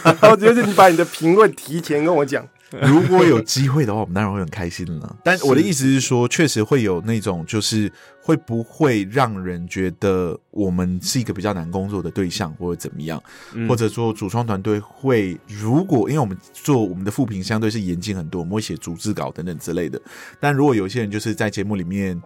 [0.03, 2.47] 然后就是你把你的评论提前跟我讲。
[2.81, 5.15] 如果有机会的话，我们当然会很开心了。
[5.23, 13.21] 但我的意思是说，确实会有那种，就是会不会让人觉得我们是一个比较难工作的对象，或者怎么样，
[13.53, 20.01] 嗯或者说主创团队会，如果因为我们做我们的副评相对是严谨很多，我们会写逐字稿等等之类的。
[20.39, 22.19] 但如果有些人就是在节目里面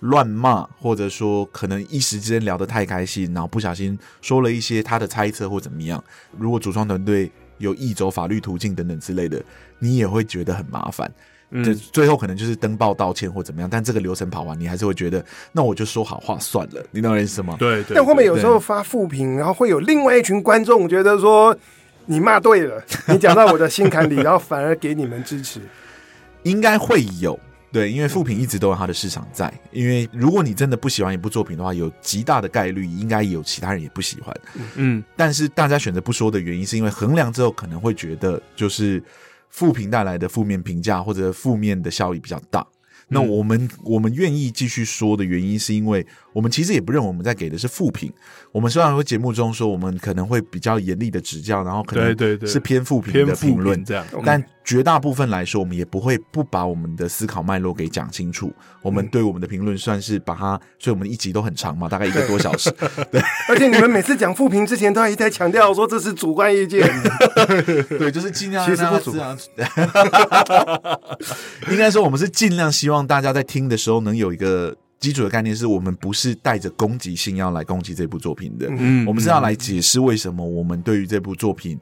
[0.00, 6.02] 乱骂，或者说可能一时之间聊得太开心，然后不小心说了一些他的猜测或怎么样，
[6.36, 9.42] 如果主创团队有意走法律途径等等之类的，
[9.78, 11.10] 你也会觉得很麻烦。
[11.56, 16.84] 嗯就最后可能就是登报道歉或怎么样，但这个流程跑完，你还是会觉得，那我就说好话算了。
[16.90, 17.54] 你懂我意思吗？
[17.58, 21.56] 对对，但后面有时候发负评，然后会有另外一群观众觉得说
[22.06, 25.60] 你骂对了，你讲到我的心坎里， 然后反而给你们支持。
[26.42, 27.38] 应该会有。
[27.74, 29.52] 对，因为负评一直都有它的市场在。
[29.72, 34.32] 因为如果你真的不喜欢一部作品的话，有极大的概率应该有其他人也不喜欢。
[34.76, 39.02] 嗯，但是大家选择不说的原因，是因为衡量之后可能会觉得，就是
[39.50, 42.64] 负评带来的负面评价或者负面的效益比较大。
[43.08, 48.10] 那我们、我们愿意继续说的原因，是因为我们其实也不认为我们在给的是负评。
[48.54, 52.48] 我们虽然会节目中说我们可能会比较严厉的指教，然后可能对对对。
[52.48, 58.52] 是偏负评的评论这样，但绝大部分来说，我们也不会不把我们的思考脉络给讲清楚。
[58.80, 62.70] 我们对我们的评论算是把它，所以我们一集都很长嘛，大概一个多小时。
[63.10, 63.20] 对。
[63.48, 66.88] 而且你们每次讲负评之前，都还一直在强调说这是主观意见。
[67.98, 69.50] 对，就是尽量其实不主让大家知
[70.86, 71.00] 道。
[71.74, 78.66] 应该说，我们是尽量希望大家在听的时候能有一个基础的概念，是我们不是带着攻击性要来攻击这部作品的。
[78.70, 81.78] 嗯我们是要来解释为什么我们对于这部作品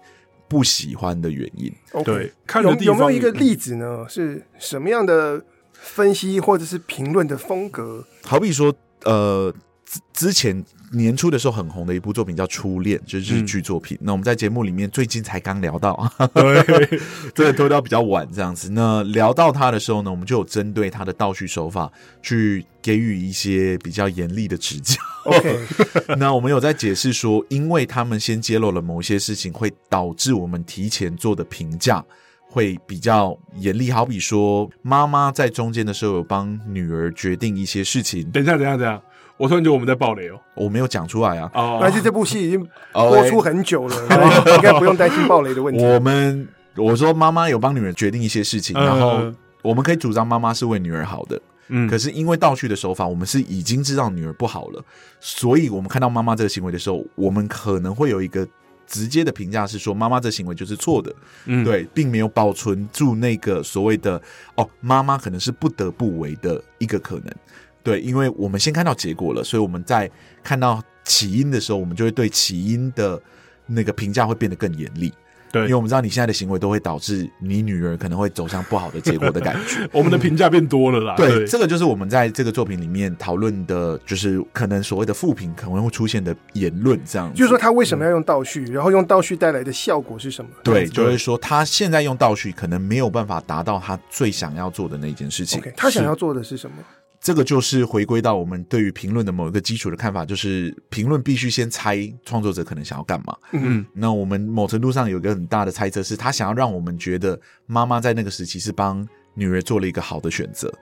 [0.48, 1.72] 不喜欢的原因。
[1.92, 4.04] OK 对，看有的地方有没有一个例子呢？
[4.08, 5.40] 是什么样的
[5.72, 8.04] 分析或者是评论的风格？
[8.24, 9.54] 好比说，呃，
[9.85, 13.98] 之之前年初的时候很红的一部作品叫《初恋》，就是日剧作品。
[14.00, 17.00] 那我们在节目里面最近才刚聊到， 对，
[17.35, 18.70] 真的拖到比较晚这样子。
[18.70, 21.90] 那聊到他的时候呢，我们就有针对他的倒叙手法
[22.22, 24.96] 去给予一些比较严厉的指教。
[25.24, 25.59] OK，
[26.18, 32.05] 那我们有在解释说，因为他们先揭露了某些事情，会导致我们提前做的评价
[32.48, 33.90] 会比较严厉。
[33.90, 39.02] 好比说，妈妈在中间的时候有帮女儿决定一些事情，等一下，等一下，等一下，
[39.42, 40.38] 我突然觉得我们在爆雷哦。
[40.55, 41.50] 我没有讲出来啊。
[41.52, 43.96] 哦而且这部戏已经播出很久了，
[44.55, 45.85] 应该不用担心暴雷的问题。
[45.85, 51.40] 我们我说妈妈有帮女儿决定一些事情，然后嗯我们可以主张妈妈是为女儿好的。
[51.74, 54.85] 嗯可是因为倒叙的手法，我们是已经知道女儿不好了，
[55.18, 58.46] 所以我们看到妈妈这个行为的时候，我们可能会有一个
[58.87, 61.12] 直接的评价是说，妈妈这行为就是错的，
[61.46, 64.20] 嗯，对，并没有保存住那个所谓的
[64.55, 67.35] 哦，妈妈可能是不得不为的一个可能，
[67.82, 70.10] 对，因为我们先看到结果了，所以我们在
[70.42, 73.20] 看到起因的时候，我们就会对起因的
[73.66, 75.12] 那个评价会变得更严厉。
[75.50, 79.86] 对因为我们知道你现在的行为都会导致你女儿可能会走向不好的结果的感觉。
[79.92, 81.14] 我们的评价变多了啦。
[81.14, 87.36] 对，对，这个就是我们在这个作品里面讨论的，就是可能所谓的负评可能会出现的言论，这样子。
[87.36, 90.50] 就是说他为什么要用倒叙，然后用倒叙带来的效果是什么？
[90.64, 95.62] 对，就是说他现在用倒叙可能没有办法达到他最想要做的那件事情。
[95.76, 96.76] 他想要做的是什么？
[97.22, 103.37] 这个就是回归到我们对于评论的某一个基础的看法，就是评论必须先猜创作者可能想要干嘛。
[103.52, 110.72] 嗯，那我们某程度上有一个很大的猜测，是他想要让我们觉得妈妈在那个时期是帮女儿做了一个好的选择。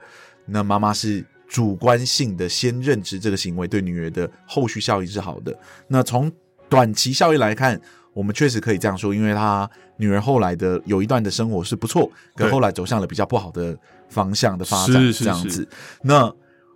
[0.47, 5.55] 那妈妈是主观性的先认知这个行为对女儿的后续效益是好的。
[5.87, 6.31] 那从
[6.67, 7.79] 短期效益来看，
[8.13, 13.77] 我们确实可以这样说，因为他女儿后来的有一段的生活是不错，可后来走向了比较不好的
[14.09, 15.61] 方向的发展，这样子。
[15.61, 15.67] 是
[16.01, 16.31] 那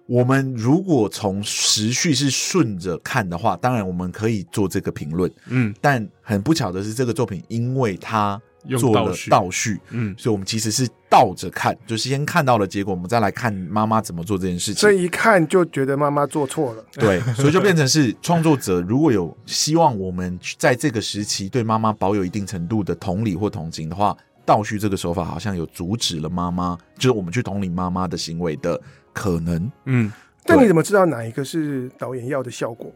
[0.07, 5.31] 我们如果从时序是顺着看的话，当然我们可以做这个评论。
[5.47, 14.81] 嗯但很不巧的是，这个作品因为它用做了倒叙嗯，所以我们其实是倒着看，就是先看到了结果，我们再来看妈妈怎么做这件事情。
[14.81, 16.85] 所以一看就觉得妈妈做错了。
[16.93, 28.79] 对，所以就变成是创作者如果有希望我们在这个时期对妈妈保有一定程度的同理或同情的话，倒叙这个手法好像有阻止了妈妈，就是我们去同理妈妈的行为的
[29.13, 29.71] 可能。
[29.85, 30.11] 嗯，
[30.43, 32.93] 但你怎么知道哪一个是导演要的效果？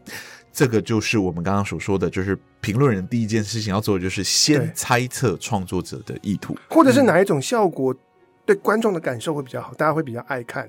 [0.52, 6.56] 这个就是我们刚刚所说的，就是评论人第一件事情要做的，就是先猜测创作者的意图。
[6.68, 7.94] 或者是哪一种效果
[8.44, 10.68] 对观众的感受会比较好，大家会比较爱看？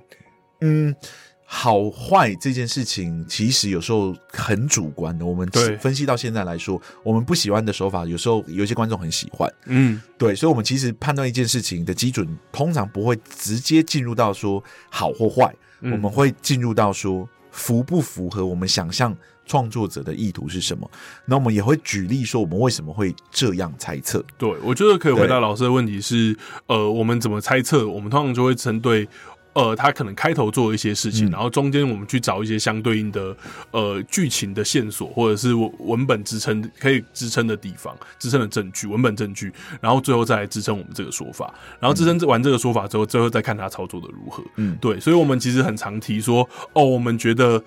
[0.59, 0.95] 嗯，
[1.43, 5.25] 好坏这件事情其实有时候很主观的。
[5.25, 9.51] 我们分析到现在来说，我们不喜欢的手法，有时候有些观众很喜欢。
[9.65, 19.13] 嗯，对，所以，我们其实判断一件事情的基准，通常不会直接进入到说好或坏，嗯、我们会进入到说符不符合我们想象
[19.51, 20.89] 创作者的意图是什么。
[21.25, 24.23] 那我们也会举例说，我们为什么会这样猜测。
[24.37, 26.33] 对，我觉得可以回答老师的问题是，
[26.67, 27.85] 呃，我们怎么猜测？
[27.85, 29.05] 我们通常就会针对。
[29.53, 33.35] 呃，他可能开头做一些事情，嗯、然后中间我们去找一些相对应的
[33.71, 44.41] 呃剧情的线索，或者是文本支撑可以支撑的地方，支撑的证据，文本证据，然后最后再来支撑我们这个说法，然后支撑完这个说法之后，最后再看他操作的如何。
[44.55, 47.61] 嗯，对，所以我们其实很常提说，哦，我们觉得。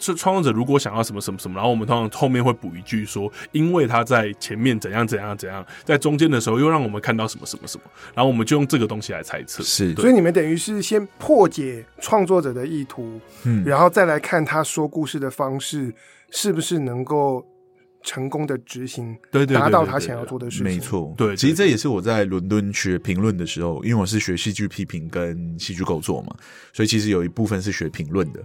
[0.00, 7.84] 是创作者如果想要什么什么什么，然后我们通常后面会补一句说，因为他在前面怎样怎样怎样，在中间的时候又让我们看到什么什么什么，
[8.14, 9.62] 然后我们就用这个东西来猜测。
[9.62, 15.92] 是，所以你们等于是先破解创作者的意图，嗯，然后再来看他说故事的方式
[16.30, 17.44] 是不是能够
[18.02, 20.64] 成功的执行，对对，达到他想要做的事情。
[20.64, 26.34] 没错，对，其实这也是我在伦敦学评论的时候，因为我是学戏剧批评跟戏剧构作嘛，
[26.72, 28.40] 所以其实有一部分是学评论的。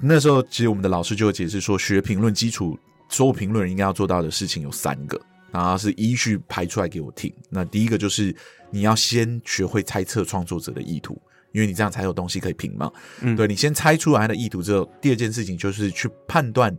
[0.00, 2.78] 那时候，其实我们的老师就有解释说，学评论基础，
[3.08, 7.32] 所有评论人应该要做到的事情有三个，然后是依序排出来给我听。
[7.48, 8.34] 那第一个就是
[8.70, 11.20] 你要先学会猜测创作者的意图，
[11.52, 12.92] 因为你这样才有东西可以评嘛。
[13.22, 16.76] 嗯，对，你先猜出来他的意图之后，第二件事情就是去判断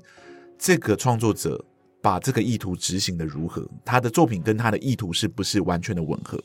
[0.59, 1.63] 这个创作者
[2.01, 6.39] 把这个意图执行的如何，他的作品跟他的意图是不是完全的吻合。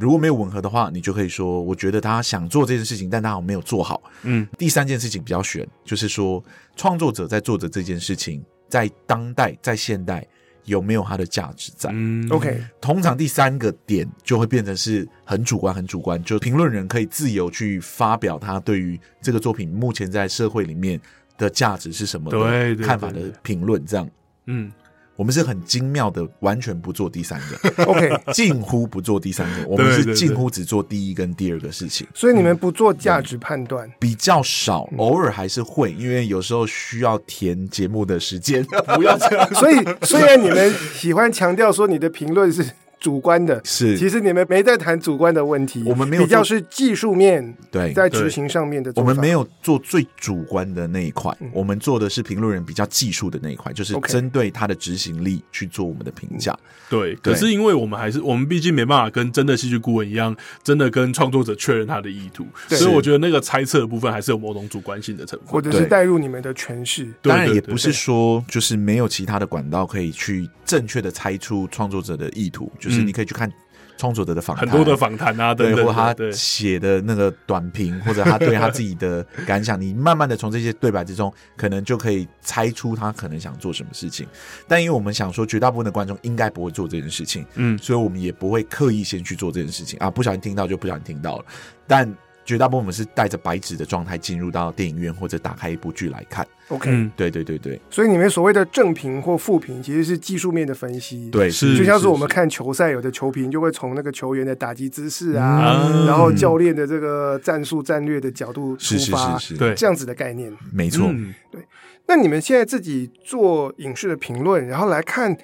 [0.00, 4.02] 如果没有吻合的话，你就可以说，我觉得他想做这件事情，但他好像没有做好。
[4.22, 6.42] 嗯，第三件事情比较悬，就是说
[6.74, 10.26] 创作者在做的这件事情，在当代，在现代
[10.64, 11.90] 有没有它的价值在？
[11.92, 12.62] 嗯，OK。
[12.80, 20.98] 通常第三个点就会变成是很主观，很主观，就评论人可以自由去发表他对于这个作品目前在社会里面
[21.36, 24.08] 的价值是什么的看法的评论，这样。
[24.46, 24.72] 嗯。
[25.20, 29.68] 我们是很精妙的，完全不做第三个，OK，近乎不做第三个。
[29.68, 32.06] 我们是近乎只做第一跟第二个事情。
[32.14, 38.64] 所以你们不做价值判断，嗯，比较少，偶尔还是会，因为有时候需要填节目的时间。
[38.96, 39.54] 不要这样。
[39.56, 42.64] 所以虽然你们喜欢强调说你的评论是。
[43.00, 56.56] 主观的是，其实你们没在谈主观的问题，我们没有比较是技术面对在执行上面的，我们没有做最主观的那一块，嗯、我们做的是评论人比较技术的那一块，就是针对他的执行力去做我们的评价。
[56.90, 67.08] 对，可是因为我们还是我们毕竟没办法跟真的戏剧顾问一样，真的跟创作者确认他的意图，所以我觉得那个猜测的部分还是有某种主观性的成分，或者是带入你们的诠释。
[67.22, 73.50] 当然也不是说就是没有其他的管道可以去正确的猜出创作者的意图，就是你可以去看
[73.96, 84.26] 创作者的访谈，很多的访谈啊，对，或他写的那个短评，或者他对他自己的 感想，你慢慢的从这些对白之中，可能就可以猜出他可能想做什么事情。
[84.66, 91.44] 但因为我们想说，绝大部分的观众应该不会做这件事情，嗯，所以我们也不会刻意先去做这件事情啊，不小心听到就不小心听到了，
[91.86, 92.12] 但。
[92.44, 96.46] 绝大部分我们是带着白纸的状态进入到电影院，或者打开一部剧来看。
[96.68, 97.80] OK，对对对对。
[97.90, 101.28] 所以你们所谓的正评或负评，其实是技术面的分析。
[101.30, 110.52] 对，是就像是我们看球赛，有的球评就会从那个球员的打击姿势啊，嗯、然后教练的这个战术战略的角度出发，是是是是对这样子的概念。
[110.72, 111.60] 没错、嗯，对。
[112.06, 115.36] 那你们现在自己做影视的评论，然后来看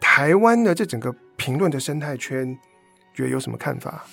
[0.00, 2.56] 台湾的这整个评论的生态圈，
[3.14, 4.04] 觉得有什么看法？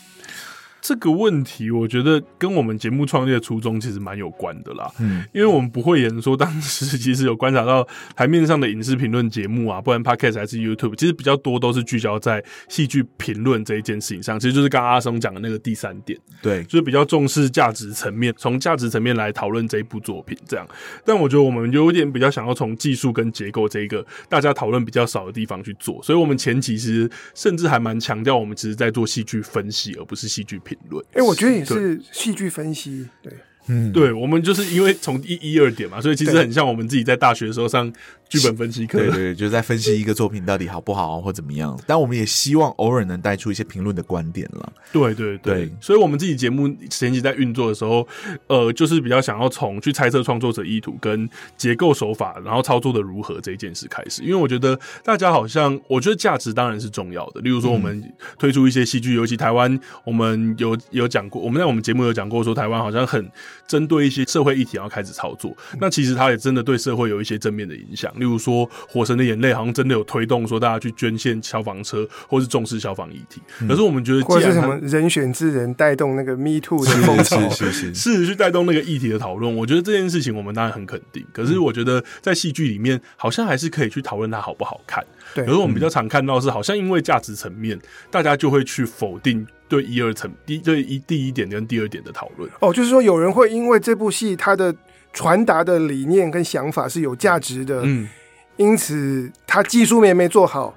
[0.88, 4.88] 这个问题，我觉得跟我们节目创立的初衷其实蛮有关的啦。
[5.00, 14.40] 嗯，因为我们不会言说，当时其实有观察到台面上的影视评论节目啊，不然 Podcast 还是 YouTube，其实比较多都是聚焦在戏剧评论这一件事情上。
[14.40, 20.68] 其实就是刚刚阿松讲的那个第三点，对，就是比较重视价值层面，从价值层面来讨论这一部作品这样。
[21.04, 30.75] 但我觉得我们有点比较想要从技术跟结构这一个大家讨论比较少的地方去做，所以我们前期其实甚至还蛮强调，我们其实在做戏剧分析，而不是戏剧评。
[31.14, 33.34] 哎、欸，我觉得也是戏剧分析，对。
[33.68, 37.92] 嗯，对，我们就是因为从一一二点嘛，所以其实很像我们自己在大学的时候上
[38.30, 41.80] 剧本分析课，对对，就在分析一个作品到底好不好或怎么样。
[41.88, 44.74] 但我们也希望偶尔能带出一些评论的观点了。
[44.92, 48.08] 对对对，对，所以我们自己节目前期在运作的时候，
[48.48, 54.22] 呃，就是比较想要从去猜测创作者意图跟结构手法，然后操作的如何这一件事开始。
[54.22, 57.42] 因为我觉得大家好像，我觉得价值当然是重要的。
[57.42, 63.28] 例如说，我们推出一些戏剧，尤其台湾，我们有有讲过，我们在我们节目有讲过说，台湾好像很。
[63.68, 65.56] 针对一些社会议题要开始操作。
[65.80, 73.42] 那其实他也真的对社会有一些正面的影响，例如说《火神的眼泪》好像真的有推动说大家去捐献消防车，或是重视消防议题。
[73.68, 79.56] 可是我们觉得，或者是什么人选之人带动那个 Me Too 的风潮，是是是，是，是去带动那个议题的讨论。
[79.56, 81.26] 我觉得这件事情我们当然很肯定。
[81.34, 85.04] 可是我觉得在戏剧里面，好像还是可以去讨论它好不好看。
[85.36, 87.78] 对，可是我们比较常看到是，好像因为价值层面，
[88.10, 92.50] 大家就会去否定对一二层第对一第一点跟第二点的讨论。
[92.62, 94.74] 哦，就是说有人会因为这部戏它的
[95.12, 98.08] 传达的理念跟想法是有价值的，嗯，
[98.56, 100.74] 因此它技术面没做好。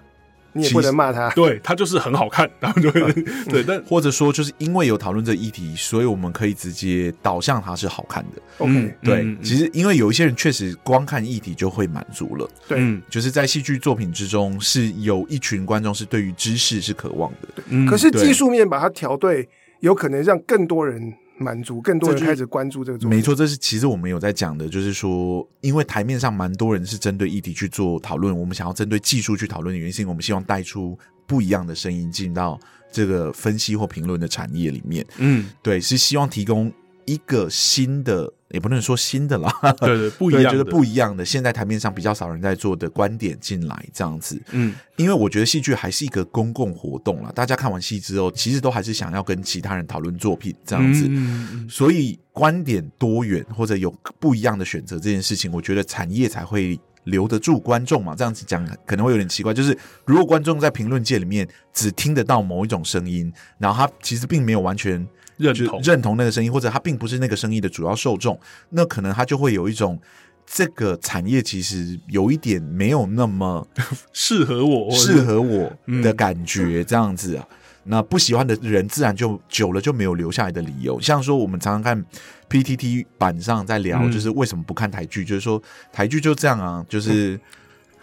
[0.52, 8.42] 你也不能骂他，对他就是很好看， 然后就会、嗯、 对，但或者说就是因为有讨论这议题，所以我们可以直接导向它是好看的。
[8.58, 19.48] OK，对，嗯、其实因为有一些人确实光看议题就会满足了，对，嗯、就是在戏剧作品之中是有一群观众是对于知识是渴望的，嗯、可是技术面把它调对，
[19.80, 21.14] 有可能让更多人。
[21.38, 32.58] 满足更多人开始关注这个作品，没错，这是其实我们有在讲的，就是说，因为台面上蛮多人是针对议题去做讨论，我们想要针对技术去讨论的原因，是因为我们希望带出不一样的声音进到
[32.90, 35.06] 这个分析或评论的产业里面。
[35.18, 36.72] 嗯，对，是希望提供
[37.04, 38.32] 一个新的。
[38.50, 41.24] 也不能说新的啦， 对对，不一样的，觉得不一样的。
[41.24, 58.14] 现在台面上比较少人在做的观点进来这样子，嗯，因为我觉得戏剧还是一个公共活动啦，大家看完戏之后，其实都还是想要跟其他人讨论作品这样子，嗯，所以观点多元或者有不一样的选择这件事情，我觉得产业才会留得住观众嘛。
[58.16, 59.76] 这样子讲可能会有点奇怪，就是
[60.06, 65.06] 如果观众在评论界里面只听得到某一种声音，然后他其实并没有完全。
[65.38, 68.38] 认同认同那个生意，或者他并不是那个生意的主要受众，
[68.70, 69.98] 那可能他就会有一种
[70.44, 73.66] 这个产业其实有一点没有那么
[74.12, 75.72] 适合我，适合我
[76.02, 77.46] 的感觉这样子啊。
[77.50, 81.00] 嗯、那不喜欢的人自然就久了就没有留下来的理由。
[81.00, 82.04] 像说我们常常看
[82.50, 85.62] PTT 版上在聊，就是为什么不看台剧，嗯、就是说
[85.92, 87.40] 台剧就这样啊，就是。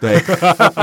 [0.00, 0.20] 对，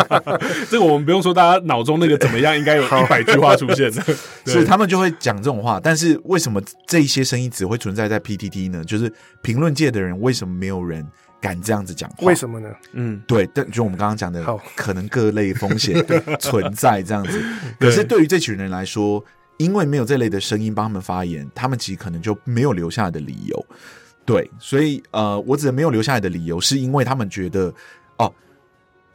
[0.69, 4.01] 这个我们不用说，大家脑中那个怎么样，应该有一百句话出现的，
[4.45, 5.79] 所以他们就会讲这种话。
[5.79, 8.83] 但是为什么这一些声音只会存在在 PTT 呢？
[8.83, 9.11] 就是
[9.41, 11.05] 评论界的人为什么没有人
[11.39, 12.25] 敢这样子讲话？
[12.25, 12.69] 为什么呢？
[12.93, 14.43] 嗯，对，但就我们刚刚讲的，
[14.75, 16.03] 可能各类风险
[16.39, 17.43] 存在这样子。
[17.79, 19.23] 可是对于这群人来说，
[19.57, 23.65] 因为没有这类的声音帮他们发言，他们其实可能就没有留下来的理由。
[24.25, 27.71] 对，所以呃，我指的没有留下来的理由，是因为他们觉得
[28.17, 28.33] 哦。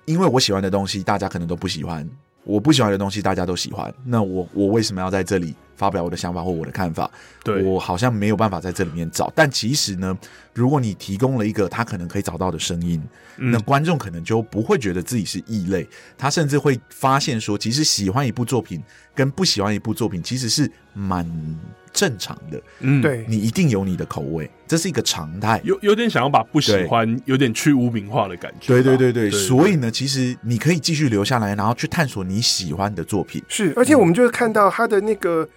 [0.09, 2.03] 因为我喜欢的东西，大家可能都不喜欢；
[2.45, 3.95] 我不喜欢的东西，大家都喜欢。
[4.07, 7.11] 那我我为什么要在这里发表我的想法或我的看法？
[7.43, 9.33] 对，我好像没有办法在这里面找。
[9.35, 10.14] 但其实呢，
[10.53, 13.03] 如果你提供了一个他可能可以找到的声音，
[13.37, 18.83] 嗯、那观众可能就不会觉得自己是异类，他甚至会发现说，其实喜欢一部作品
[19.14, 21.24] 跟不喜欢一部作品其实是蛮。
[21.91, 25.61] 正常的，嗯，对，你一定有你的口味，这是一个常态。
[25.64, 28.68] 有有点想要把不喜欢有点去污名化的感觉。
[28.68, 33.43] 对对对对，对所以呢，其实你可以继续留下来，然后去探索你喜欢的作品。
[33.49, 35.49] 是，而且我们就是看到他的那个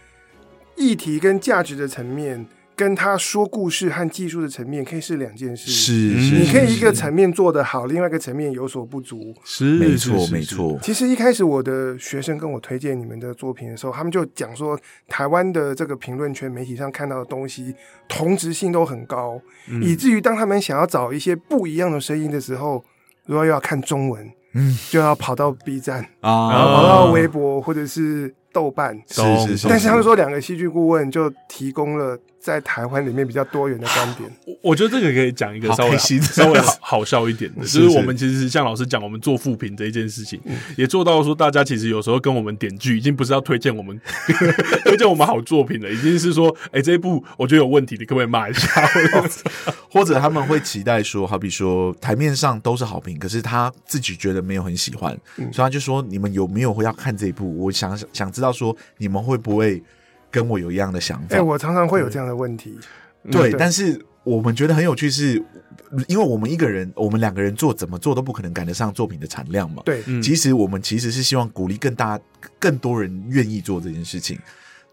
[0.81, 2.45] 议题跟价值的层面。
[2.73, 5.93] 跟他说故事和技术的层面可以是两件事，是，
[6.39, 10.79] 你可以一个层面做得好，另外一个层面有所不足，是，没错，没错。
[10.81, 17.75] 其实一开始我的学生跟我推荐你们的作品的时候，他们就讲说，台湾的这个评论圈媒体上看到的东西
[18.07, 22.83] 同质性都很高，嗯、以至于当他们想要找一些不一样的声音的时候，
[23.27, 29.67] 如果又要看中文，嗯，就要跑到 B 站啊，然后跑到微博或者是豆瓣，是是是。
[29.67, 32.17] 但是他们说，两个戏剧顾问就提供了。
[32.41, 34.29] 在台湾里面比较多元的观点，
[34.61, 40.41] 我觉得这个可以讲一个稍微稍微好好笑一点的，就是我们其实像老师讲，我们做复评这一件事情，
[40.75, 43.99] 也做到说大家其实有时候跟我们点剧，已经不是要推荐我们
[44.85, 48.89] 推荐我们好作品了，已经是说，哎，这一部我觉得有问题，你可不可以骂一下？
[49.91, 57.55] 或者他们会期待说，好比说台面上都是好评，可是他自己觉得没有很喜欢，所以他就说，你们有没有会要看这一部？
[57.59, 59.83] 我想想知道说，你们会不会？
[60.31, 62.79] 跟我有一样的想法，哎、欸，我常常会有这样的问题。
[63.29, 65.43] 对，但是我们觉得很有趣是，是
[66.07, 69.83] 因为我们一个人，我们两个人做怎么做都不可能赶得上作品的产量嘛。
[69.85, 72.19] 对，其实我们其实是希望鼓励更大、
[72.57, 74.39] 更多人愿意做这件事情。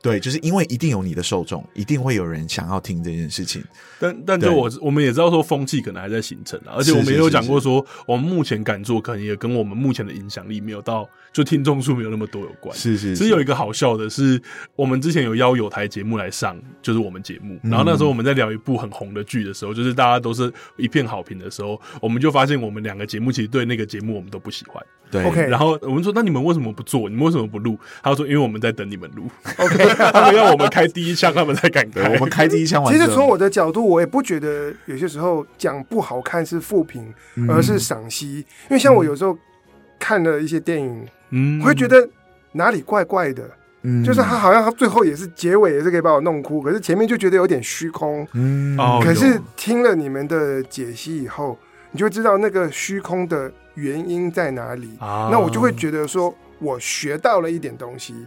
[0.01, 3.63] 对，就是因为一定有你的受众，一定会有人想要听这件事情。
[3.99, 12.75] 但但就我我们也知道说风气可能还在形成啊，而且我们也有讲过说，我们目前敢做，可能也跟我们目前的影响力没有到，就听众数没有那么多有关。
[12.77, 14.41] 是是，是，其实有一个好笑的是，
[14.77, 24.81] 我们之前有邀有台节目来上，就是我们节目，然后那时候我们在聊一部很红的剧的时候，就是大家都是一片好评的时候，我们就发现我们两个节目其实对那个节目我们都不喜欢。
[25.11, 27.09] 对，OK，然后我们说，那你们为什么不做？
[27.09, 27.79] 你们为什么不录？
[28.03, 29.27] 他说，因为我们在等你们录。
[29.57, 32.09] OK， 他们要我们开第一枪，他们才敢开。
[32.15, 32.93] 我们开第一枪完。
[32.93, 37.13] 其实从我的角度，我也不觉得有些时候讲不好看是负评，
[37.49, 38.39] 而是赏析。
[38.39, 39.37] 因为像我有时候
[39.99, 42.09] 看了一些电影，嗯，我会觉得
[42.53, 43.43] 哪里怪怪的。
[43.83, 48.27] 嗯，就是他好像他最后也是结尾也是可以把我弄哭，可是前面就觉得有点虚空。
[48.33, 51.57] 嗯，可是听了你们的解析以后，
[51.93, 54.91] 你就知道那个虚空的原因在哪里。
[54.99, 58.27] 啊，那我就会觉得说，我学到了一点东西，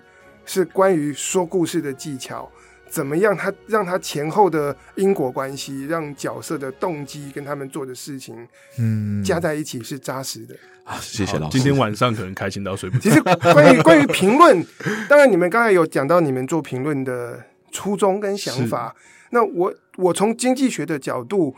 [0.53, 2.51] 是关于说故事的技巧，
[2.89, 8.35] 怎么样他让他前后的因果关系，让角色的动机跟他们做的事情，
[8.77, 10.53] 嗯，加在一起是扎实的。
[10.83, 11.57] 啊，谢谢老师。
[11.57, 13.01] 今天晚上可能开心到睡不着。
[13.01, 14.61] 其实关于 关于评论，
[15.07, 17.41] 当然你们刚才有讲到你们做评论的
[17.71, 18.93] 初衷跟想法。
[19.29, 21.55] 那我我从经济学的角度，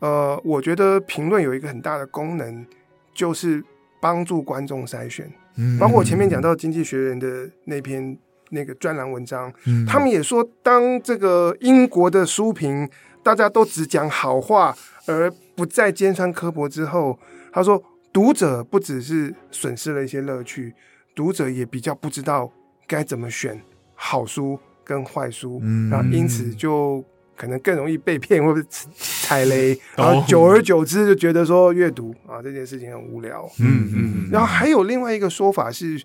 [0.00, 2.66] 呃，我觉得评论有一个很大的功能，
[3.14, 3.64] 就是
[4.02, 5.32] 帮助观众筛选。
[5.56, 8.18] 嗯，包括我前面讲到《经济学人》的那篇
[8.50, 12.88] 那个专栏文章，嗯，他们也说，当这个英国的书评
[13.22, 14.76] 大家都只讲好话，
[15.06, 17.18] 而不再尖酸刻薄之后，
[17.52, 17.82] 他说。
[18.14, 20.72] 读者不只是损失了一些乐趣，
[21.16, 22.48] 读者也比较不知道
[22.86, 23.60] 该怎么选
[23.96, 27.04] 好书跟坏书，嗯，然后因此就
[27.36, 36.00] 可能更容易被骗或者踩雷， 然后久而久之就觉得说阅读啊这件事情很无聊，嗯嗯，然后还有另外一个说法是，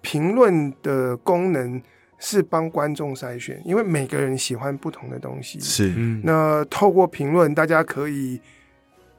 [0.00, 1.82] 评论的功能
[2.18, 5.88] 是帮观众筛选，因为每个人喜欢不同的东西，是，
[6.24, 8.40] 那透过评论大家可以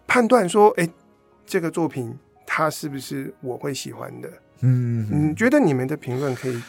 [0.07, 0.89] 判断说，哎，
[1.45, 2.17] 这个作品。
[2.53, 4.29] 它是不是我会喜欢的？
[4.59, 6.61] 嗯，你觉得你们的评论可以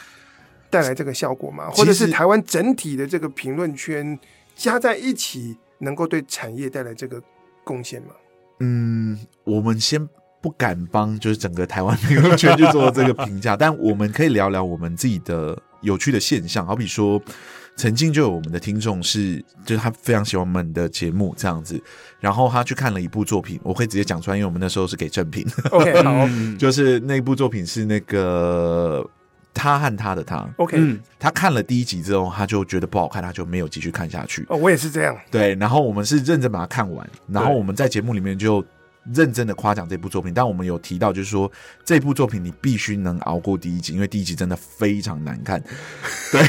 [0.69, 1.69] 带来这个效果吗？
[1.71, 4.17] 或者是台湾整体的这个评论圈
[4.55, 7.21] 加在一起，能够对产业带来这个
[7.65, 8.11] 贡献吗？
[8.59, 10.07] 嗯，我们先
[10.43, 17.19] 不敢帮，就是整个台湾评论圈去做这个评价， 但我们可以聊聊我们自己的有趣的现象，好比说。
[17.75, 21.81] 曾经就有我们的听众是，就是他非常喜欢我们的节目这样子，
[22.19, 25.43] 然后他去看了一部作品，我可以直接讲出来，因为我们那时候是给正品。
[25.71, 29.03] OK，好， 就是那部作品是那个
[29.55, 30.47] 他和他的他。
[30.57, 30.79] OK，
[31.17, 34.45] 他看了第一集之后，他就觉得不好看，他就没有继续看下去。
[34.49, 35.17] 哦，我也是这样。
[35.31, 38.63] 对，然后我们是认真把它看完，然后我们在节目里面就
[39.11, 41.51] 认真的夸奖这部作品，但我们有提到就是说
[41.83, 45.61] 这部作品你必须能熬过第一集，因为第一集真的非常难看。
[46.31, 46.41] 对。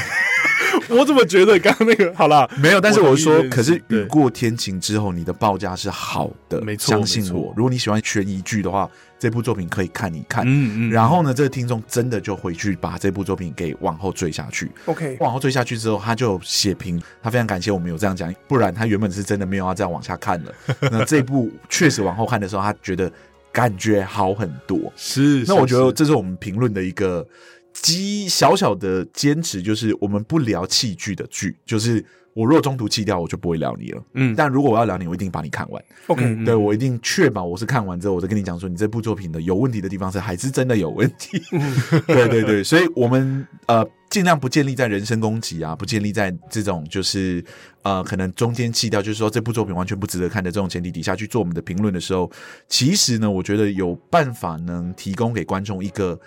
[0.90, 7.52] 我怎么觉得刚刚那个好啦，没有，但是我说，可是雨过天晴之后，你的报价是好的，没错，相信我。
[7.56, 8.88] 如果你喜欢悬疑剧的话，
[9.18, 10.44] 这部作品可以看一看。
[10.46, 10.90] 嗯嗯。
[10.90, 14.70] 然后呢，这个听众真的就回去把这部作品给往后追下去。
[14.86, 20.52] OK，往后追下去之后，他就写评，他非常感谢我们有这样讲，不然他原本是真的没有要再往下看了。
[20.90, 23.10] 那这部确实往后看的时候，他觉得
[23.52, 24.92] 感觉好很多。
[24.96, 27.26] 是，那我觉得这是我们评论的一个。
[27.74, 32.02] 基小小的坚持就是，我们不聊弃剧的剧，就是
[32.32, 34.02] 我若中途弃掉，我就不会聊你了。
[34.14, 35.84] 嗯，但如果我要聊你，我一定把你看完。
[36.06, 41.42] OK，对，我一定确保我是看完之后，我再跟你讲说，你这部作品的有问题的地方是还是真的有问题。
[42.06, 47.44] 对对对，所以我们呃尽量不建立在人身攻击啊，不建立在这种就是
[47.82, 52.30] 呃可能中间弃掉，就是说这部作品完全不值得看的这种前提底下去做我们的评论的时候，
[52.68, 56.20] 其实呢，我觉得有办法能提供给观众一个。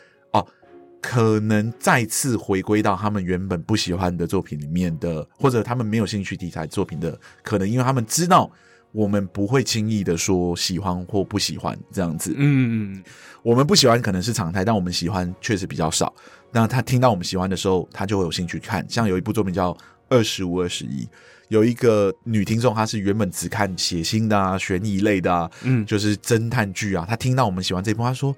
[1.10, 8.52] 可能再次回归到他们原本不喜欢的作品里面的，或者他们没有兴趣题材作品的，可能因为他们知道
[8.92, 12.34] 我们不会轻易的说喜欢或不喜欢这样子。
[12.36, 13.04] 嗯嗯，
[13.42, 16.14] 我们不喜欢可能是常态，但我们喜欢确实比较少。
[16.52, 18.86] 那他听到我们喜欢的时候，他就会有兴趣看。
[18.90, 19.72] 像有一部作品叫
[20.10, 21.06] 《二十五二十一》，
[21.48, 27.06] 有一个女听众，她是原本只看血腥的啊、悬疑类的啊，嗯，就是侦探剧啊。
[27.08, 28.36] 她听到我们喜欢这部，她说。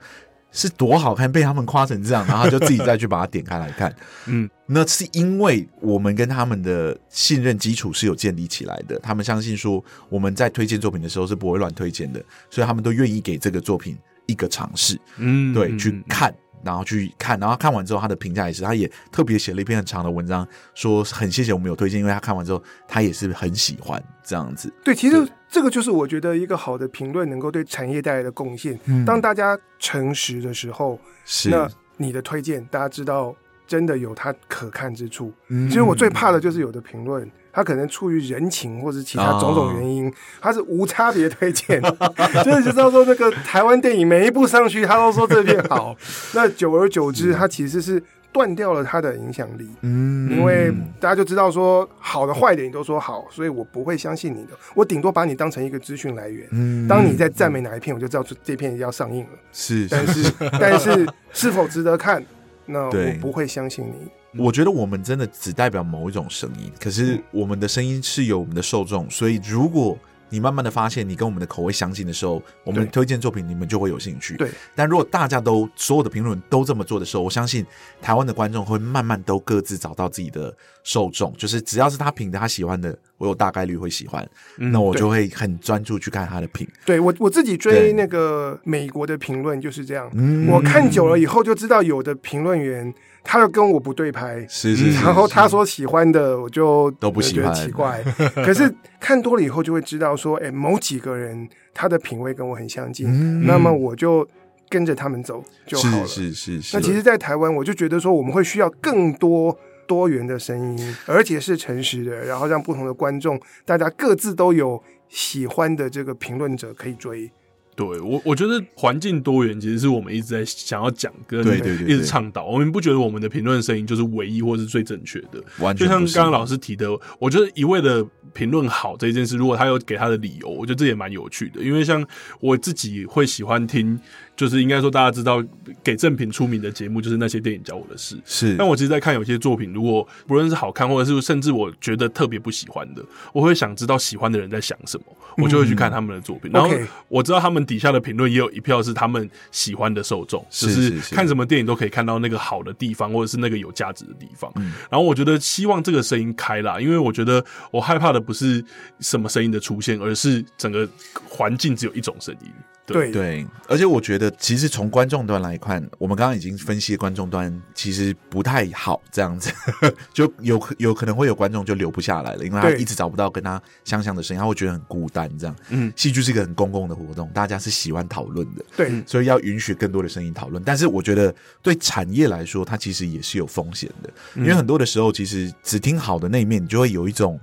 [0.52, 3.96] 是多好看，被他们夸成这样， 然后就自己再去把它点开来看。
[4.26, 13.98] 嗯，那是因为我们跟他们的信任基础是有建立起来的，他们相信说我们在推荐作品的时候是不会乱推荐的，所以他们都愿意给这个作品
[14.30, 15.00] 一个尝试。
[15.18, 16.34] 嗯，对，去看。
[16.62, 24.70] 然后去看，然后看完之后，他的评价也是，他也特别写了一篇很长的文章，说很谢谢我们有推荐，因为他看完之后，他也是很喜欢这样子。
[24.84, 28.78] 对，其实这个就是我觉得一个好的评论能够对产业带来的贡献。
[28.88, 31.66] 嗯，当大家诚实的时候，是那
[31.96, 33.34] 你的推荐，大家知道
[33.66, 35.34] 真的有它可看之处。
[35.48, 37.26] 嗯，其实我最怕的就是有的评论。
[37.52, 41.82] 他可能出于人情或者其他种种原因，哦、他是无差别推荐，
[42.46, 45.96] 就是知道说那个台湾电影每一部上去，他都说这片好。
[46.34, 49.68] 那久而久之，他其实是断掉了他的影响力。
[49.82, 56.48] 嗯，因为大家就知道说好的坏的你都说好，所以我不会相信你的，我顶多把你当成一个资讯来源。
[56.52, 59.30] 嗯，当你在赞美哪一片，我就知道这片要上映了。
[59.52, 62.24] 是，但是 但是是否值得看，
[62.68, 64.08] 那我不会相信你。
[64.38, 69.98] 我觉得我们真的只代表某一种声音，可是我们的声音是有我们的受众，所以如果
[70.32, 74.38] 你慢慢的发现你跟我们的口味相近的时候，我们推荐作品你们就会有兴趣。
[74.38, 77.66] 对，但如果大家都所有的评论都这么做的时候，我相信
[78.00, 84.24] 台湾的观众会慢慢都各自找到自己的受众，就是只要是他品的他喜欢的，我有大概率会喜欢，
[84.60, 86.68] 嗯、那我就会很专注去看他的品。
[86.86, 90.08] 对我我自己追那个美国的评论就是这样，
[90.48, 92.94] 我看久了以后就知道有的评论员。
[93.24, 98.04] 他又跟我不对拍，是是，然后他说喜欢的，我就都不喜欢，奇怪。
[98.36, 104.28] 可是看多了以后，就会知道说，哎，某几个人他的品味跟我很相近，嗯、那么我就
[104.70, 106.08] 跟着他们走就好了。
[106.08, 106.78] 是是是，是。
[106.78, 109.58] 那其实，在台湾，我就觉得说，我们会需要更多
[109.88, 117.32] 多元的声音，而且是诚实的，然后让不同的观众，大家各自都有喜欢的这个评论者可以追。
[117.80, 122.46] 对我，我觉得环境多元其实是我们一直在想要讲跟对对对，一直倡导。
[122.46, 125.42] 我们不觉得我们的评论声音就是唯一或是最正确的。
[125.60, 131.62] 完全就像刚刚老师提的，我觉得一味的评论好这件事，如果他有给他的理由，我觉得这也蛮有趣的。
[131.62, 132.06] 因为像
[132.42, 133.98] 我自己会喜欢听。
[134.40, 135.44] 就是应该说，大家知道
[135.84, 138.18] 给正品出名的节目，就是那些电影教我的事。
[138.24, 145.04] 是，但我其实，在看有些作品，如果不论是好看，或者是甚至我觉得特别不喜欢的，我会想知道喜欢的人在想什么，
[145.44, 146.50] 我就会去看他们的作品。
[146.52, 146.70] 嗯、然后
[147.10, 154.50] 我知道他们底下的评论也有一票是他们喜欢的受众，就是看什么电影都可以看到那个好的地方，或者是那个有价值的地方。
[154.56, 158.64] 嗯、然后我觉得希望这个声音开啦，因为我觉得我害怕的不是
[159.02, 160.88] 什么声音的出现，而是整个
[161.28, 162.50] 环境只有一种声音。
[162.94, 169.52] 对对，而且我觉得，其实从观众端来看，我们刚刚已经分析观众端其实不太好，这样子
[170.14, 175.30] 就有有可能会有观众就留不下来了，因为他一直找不到跟他相像的声音，他会觉得很孤单。
[175.38, 180.62] 这样，嗯，戏剧是一个很公共的活动，大家是喜欢讨论的，对，所以要允许更多的声音讨论。
[180.64, 187.40] 但是我觉得，对产业来说，它其实也是有风险的，因为很多的时候，其实只听好的那一面，你就会有一种。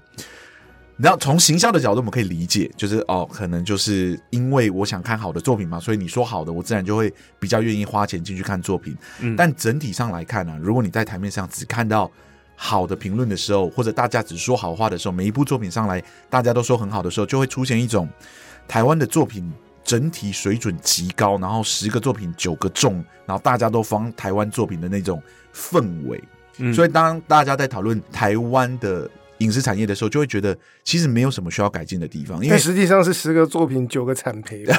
[0.99, 8.97] 然后从行销的角度，我们可以理解，就是哦，可能就是因为我想看好的作品嘛，所以你说好的，我自然就会比较愿意花钱进去看作品。
[9.21, 12.11] 嗯，但整体上来看呢、啊，如果你在台面上只看到
[12.55, 18.09] 好的评论的时候，或者大家只说好话的时候，每一部作品上来大家都说很好的时候，就会出现一种
[18.67, 19.53] 台湾的作品
[19.85, 25.23] 整体水准极高，然后十个作品九个中，然后大家都放台湾作品的那种
[25.55, 26.25] 氛围。
[26.57, 29.11] 嗯，所以当大家在讨论台湾的。
[29.39, 34.75] 影视产业的时候，就会觉得其实没有什么需要改进的地方，因为实际上是十个作品九个惨赔吧。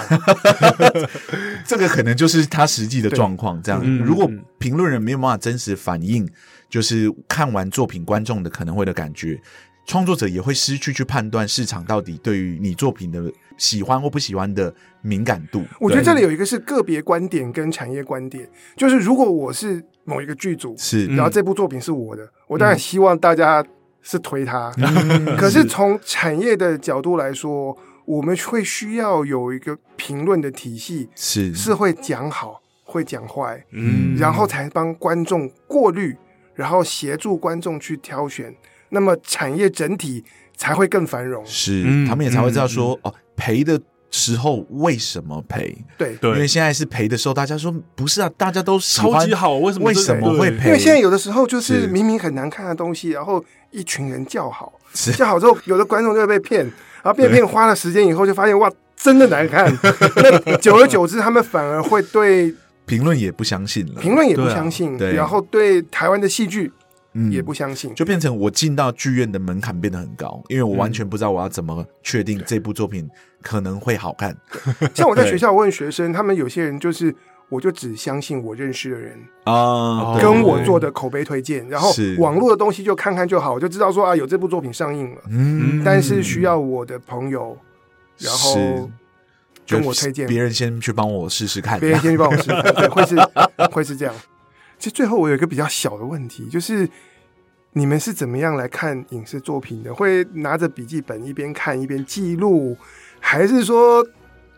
[1.65, 3.61] 这个可能就是他实际的状况。
[3.61, 6.27] 这样，如果评论人没有办法真实反映，
[6.69, 9.39] 就是看完作品观众的可能会的感觉，
[9.85, 15.63] 创作者也会失去去判断市场到底对于你作品的喜欢或不喜欢的敏感度。
[15.79, 23.63] 我觉得这里有一个是个别观点跟产业观点，就是如果我是某一个剧组，是然后这部作品是我的，我当然希望大家。
[24.09, 24.71] 是推它，
[25.37, 31.53] 可是从产业的角度来说，我们会需要有一个评论的体系，是。
[31.53, 36.15] 是会讲好，会讲坏，嗯，然后才帮观众过滤，
[36.55, 38.55] 然后协助观众去挑选，
[38.91, 40.23] 那么产业整体
[40.55, 43.81] 才会更繁荣，是，他们也才会知道说，哦，赔的。
[44.17, 45.77] 时候为什么赔？
[45.97, 50.65] 对，因为现在是赔的时候，大家说不是啊，大家都超级好，为什么为什么会赔？
[50.65, 54.73] 因为现在有的时候就是明明很难看的东西，然后一群人叫好，
[55.15, 56.65] 叫好之后，有的观众就会被骗，
[57.03, 59.71] 然后被骗花了时间以后，就发现哇，真的难看。
[60.15, 62.53] 那久而久之，他们反而会对
[62.85, 66.71] 评论也不相信了，评论也不相信，然后对台湾的戏剧。
[67.19, 73.09] 嗯，也不相信，就变成我进到剧院的门槛变得很高，因为我完全不知道我要怎么确定这部作品
[73.41, 74.37] 可能会好看。
[74.93, 77.13] 像我在学校问学生，他们有些人就是，
[77.49, 87.57] 我就只相信我认识的人啊，跟我做的口碑推荐，然后网络的东西就看看就好，我就知道说啊，有这部作品上映了，嗯，但是需要我的朋友，
[88.19, 88.91] 然后
[89.67, 93.15] 跟我推荐，别人先去帮我试试看，别人先去帮我试试看，会是
[93.73, 94.13] 会是这样。
[94.77, 96.87] 其实最后我有一个比较小的问题，就是
[97.73, 99.93] 你们是怎么样来看影视作品的？
[99.93, 102.77] 会拿着笔记本一边看一边记录，
[103.19, 104.05] 还是说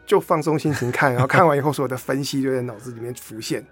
[0.05, 3.65] 就放松心情看，然后看完以后所有的分析就在脑子里面浮现？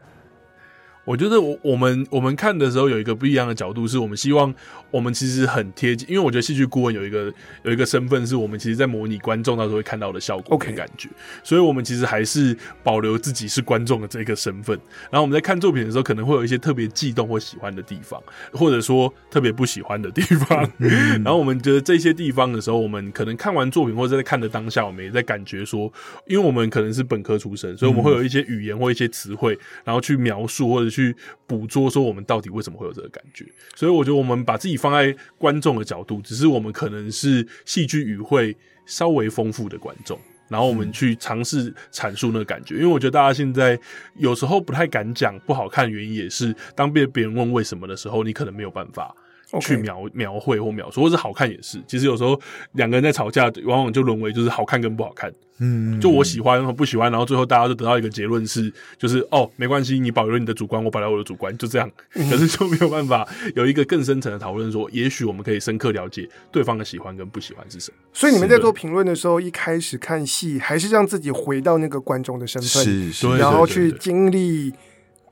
[1.08, 4.54] 我觉得我我们我们看的时候有一个不一样的角度，是我们希望
[4.92, 7.34] 我们其实很贴近，因为我觉得戏剧顾问有一个
[7.64, 11.08] 有一个身份，是我们其实，在模拟观众到时候会看到的效果跟感觉，
[11.44, 12.54] 所以我们其实还是
[12.84, 14.78] 保留自己是观众的这个身份。
[15.10, 20.70] 然后我们在看作品的时候，可能会有一些特别悸动或喜欢的地方，或者说特别不喜欢的地方。
[21.24, 25.90] 然后我们觉得这些地方的时候，我们可能看完作品或者在看的当下，我们也在感觉说，
[26.26, 30.97] 因为我们可能是本科出身，所以我们会有一些语言或一些词汇，然后去描述或者。
[30.98, 33.46] 去捕捉说我们到底为什么会有这个感觉。
[33.76, 42.76] 所以我觉得我们把自己放在观众的角度，只是我们可能是戏剧语汇稍微丰富的观众，然后我们去尝试阐述那个感觉。
[42.76, 43.80] 因为我觉得大家现在
[44.16, 49.16] 有时候不太敢讲不好看，原因也是当被别人问为什么的时候，你可能没有办法。
[49.62, 51.82] 去描.描绘或描述，或是好看也是。
[51.88, 52.40] 其实有时候
[52.74, 55.32] 两个人在吵架，往往就沦为就是好看跟不好看。
[55.60, 61.90] 嗯，就我喜欢和不喜欢，然后最后大家就得到一个结论是，就是哦，没关系，你保留你的主观，我保留我的主观，就这样。
[62.14, 67.98] 嗯、可是就没有办法有一个更深层的讨论，说也许我们可以深刻了解对方的喜欢跟不喜欢是什么。
[68.14, 74.74] 所以你们在做评论的时候，一开始看戏还是让自己回到那个观众的身份，然后去经历。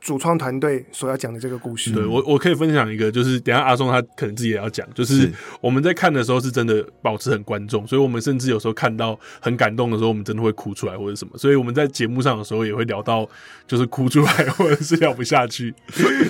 [0.06, 5.28] 主创团队所要讲的这个故事，对，我我可以分享一个，就是等下阿松他可能自己也要讲，就是
[5.60, 13.28] 我们在看的时候是真的保持很观众，所以我们甚至有时候看到很感动的时候，我们真的会哭出来或者什么，所以我们在节目上的时候也会聊到
[13.66, 15.74] 就是哭出来 或者是聊不下去。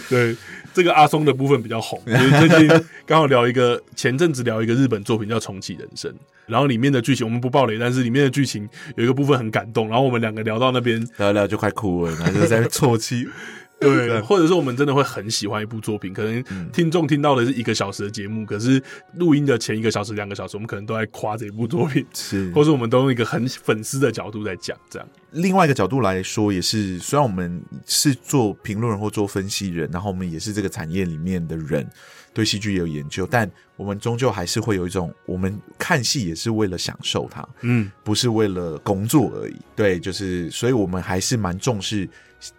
[0.09, 0.33] 对，
[0.73, 6.09] 这个阿松的部分比较红， 就是最近刚好聊一个前阵子聊一个日本作品叫《重启人生》，
[6.45, 8.65] 然后里面的剧情我们不爆雷，但是里面的剧情
[8.95, 13.27] 有一个部分很感动，然后我们两个聊到那边聊聊就快哭了，然后就在啜泣。
[13.85, 18.81] 对，或者是我们真的会很喜欢一部作品，可能听众听到的是一个小时的节目，可是
[19.15, 25.07] 录音的前一个小时、两个小时，我们可能都在夸这一部作品，是，或者我们都用一个很粉丝的角度在讲这样。
[25.31, 31.85] 另外一个角度来说，也是虽然我们是做评论人或做分析人，然后我们也是这个产业里面的人，
[32.33, 39.55] 对戏剧也有研究，但我们终究还是会有一种，我们看戏也是为了享受它，嗯，不是为了工作而已。
[39.75, 42.07] 对，就是，所以我们还是蛮重视。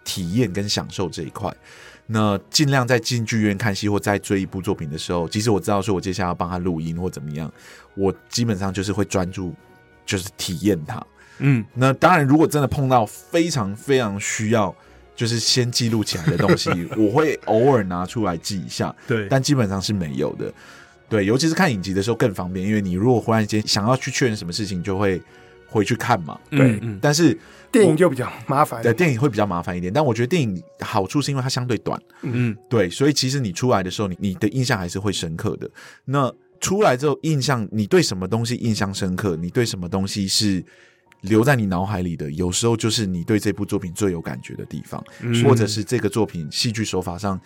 [0.03, 1.53] 体验跟享受这一块，
[2.05, 7.51] 那尽量在进剧院看戏或在追一部作品的时候，即使我知道说我接下来要帮他录音或怎么样，
[7.95, 9.53] 我基本上就是会专注，
[10.05, 11.05] 就是体验它。
[11.39, 14.73] 嗯，那当然，如果真的碰到非常非常需要，
[15.15, 18.95] 就是先记录起来的东西， 我会偶尔拿出来记一下。
[19.07, 20.51] 对，但基本上是没有的。
[21.09, 25.21] 对，尤其是看影集的时候更方便，因为你如果忽然间想要去确认什么事情，就会
[25.67, 26.39] 回去看嘛。
[26.49, 27.37] 对，嗯，但是。
[27.69, 29.91] 电影就比较麻烦，对，电影会比较麻烦一点。
[29.91, 35.69] 但我觉得电影好处是因为它相对短，嗯，对，所以其实你出来的时候，你你的印象还是会深刻的。
[36.05, 39.35] 那出来之后，印象你对什么东西印象深刻？
[39.35, 40.63] 你对什么东西是
[41.21, 42.31] 留在你脑海里的？
[42.31, 47.39] 有时候就是你对这部作品最有感觉的地方，嗯、或者是这个作品戏剧手法上。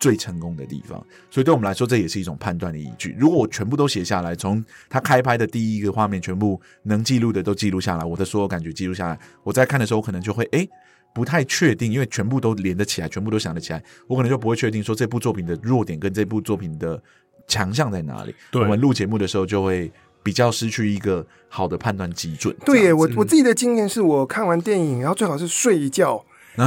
[0.00, 0.98] 最成功的地方，
[1.30, 3.14] 所以对我们来说，这也是一种判断的依据。
[3.18, 10.66] 如果我全部都写下来，从他开拍的第一个画面，全部能记录的都记录下来，我的所有感觉记录下来，我在看的时候，我可能就会诶
[11.14, 17.00] 不太确定，因为全部都连得起来，全部都想得起来，我可能就不会确定说这部作品的弱点跟这部作品的
[17.46, 18.34] 强项在哪里。
[18.50, 19.92] 对我们录节目的时候，就会
[20.22, 22.56] 比较失去一个好的判断基准。
[22.64, 26.24] 对耶，我我自己的经验是我看完电影，然后最好是睡一觉。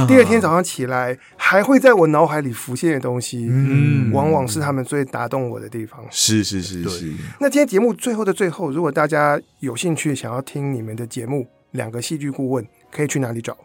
[0.08, 6.04] 第二天早上起来，还会在我脑海里浮现的东西，嗯，往往是他们最打动我的地方。
[6.10, 7.12] 是是是是。
[7.40, 13.56] 那今天节目最后的最后，如果大家有兴趣想要听你们的节目，两个戏剧顾问可以去哪里找？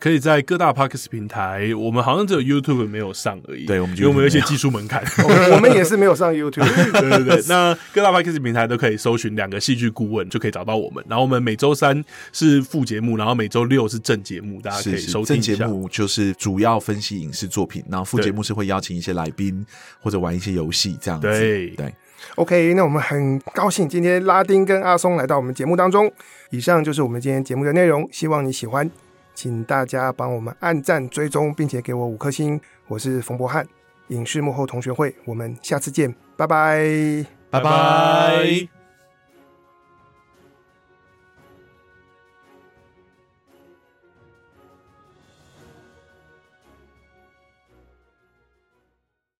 [0.00, 3.66] 可以在各大 Podcast 平台，我们好像只有 YouTube 没有上而已。
[3.66, 5.02] 对，我们因为我们有一些技术门槛，
[5.52, 6.66] 我们也是没有上 YouTube。
[7.00, 11.04] 对对对，那各大 Podcast 平台都可以搜寻两个戏剧顾问，就可以找到我们。
[11.08, 15.54] 然后我们每周三是副节目，然后每周六是正节目，大家可以收听一下。
[15.54, 19.66] 正节目就是主要分析影视作品，然后副节目是会邀请一些来宾
[20.00, 21.26] 或者玩一些游戏这样子。
[21.26, 21.92] 对对。
[22.34, 26.12] OK，那我们很高兴今天拉丁跟阿松来到我们节目当中。
[26.50, 28.90] 以上就是我们今天节目的内容，希望你喜欢。
[29.38, 32.60] 请大家帮我们按赞、追踪，并且给我五颗星。
[32.88, 33.64] 我是冯博翰，
[34.08, 38.77] 影视幕后同学会，我们下次见，拜拜，拜拜。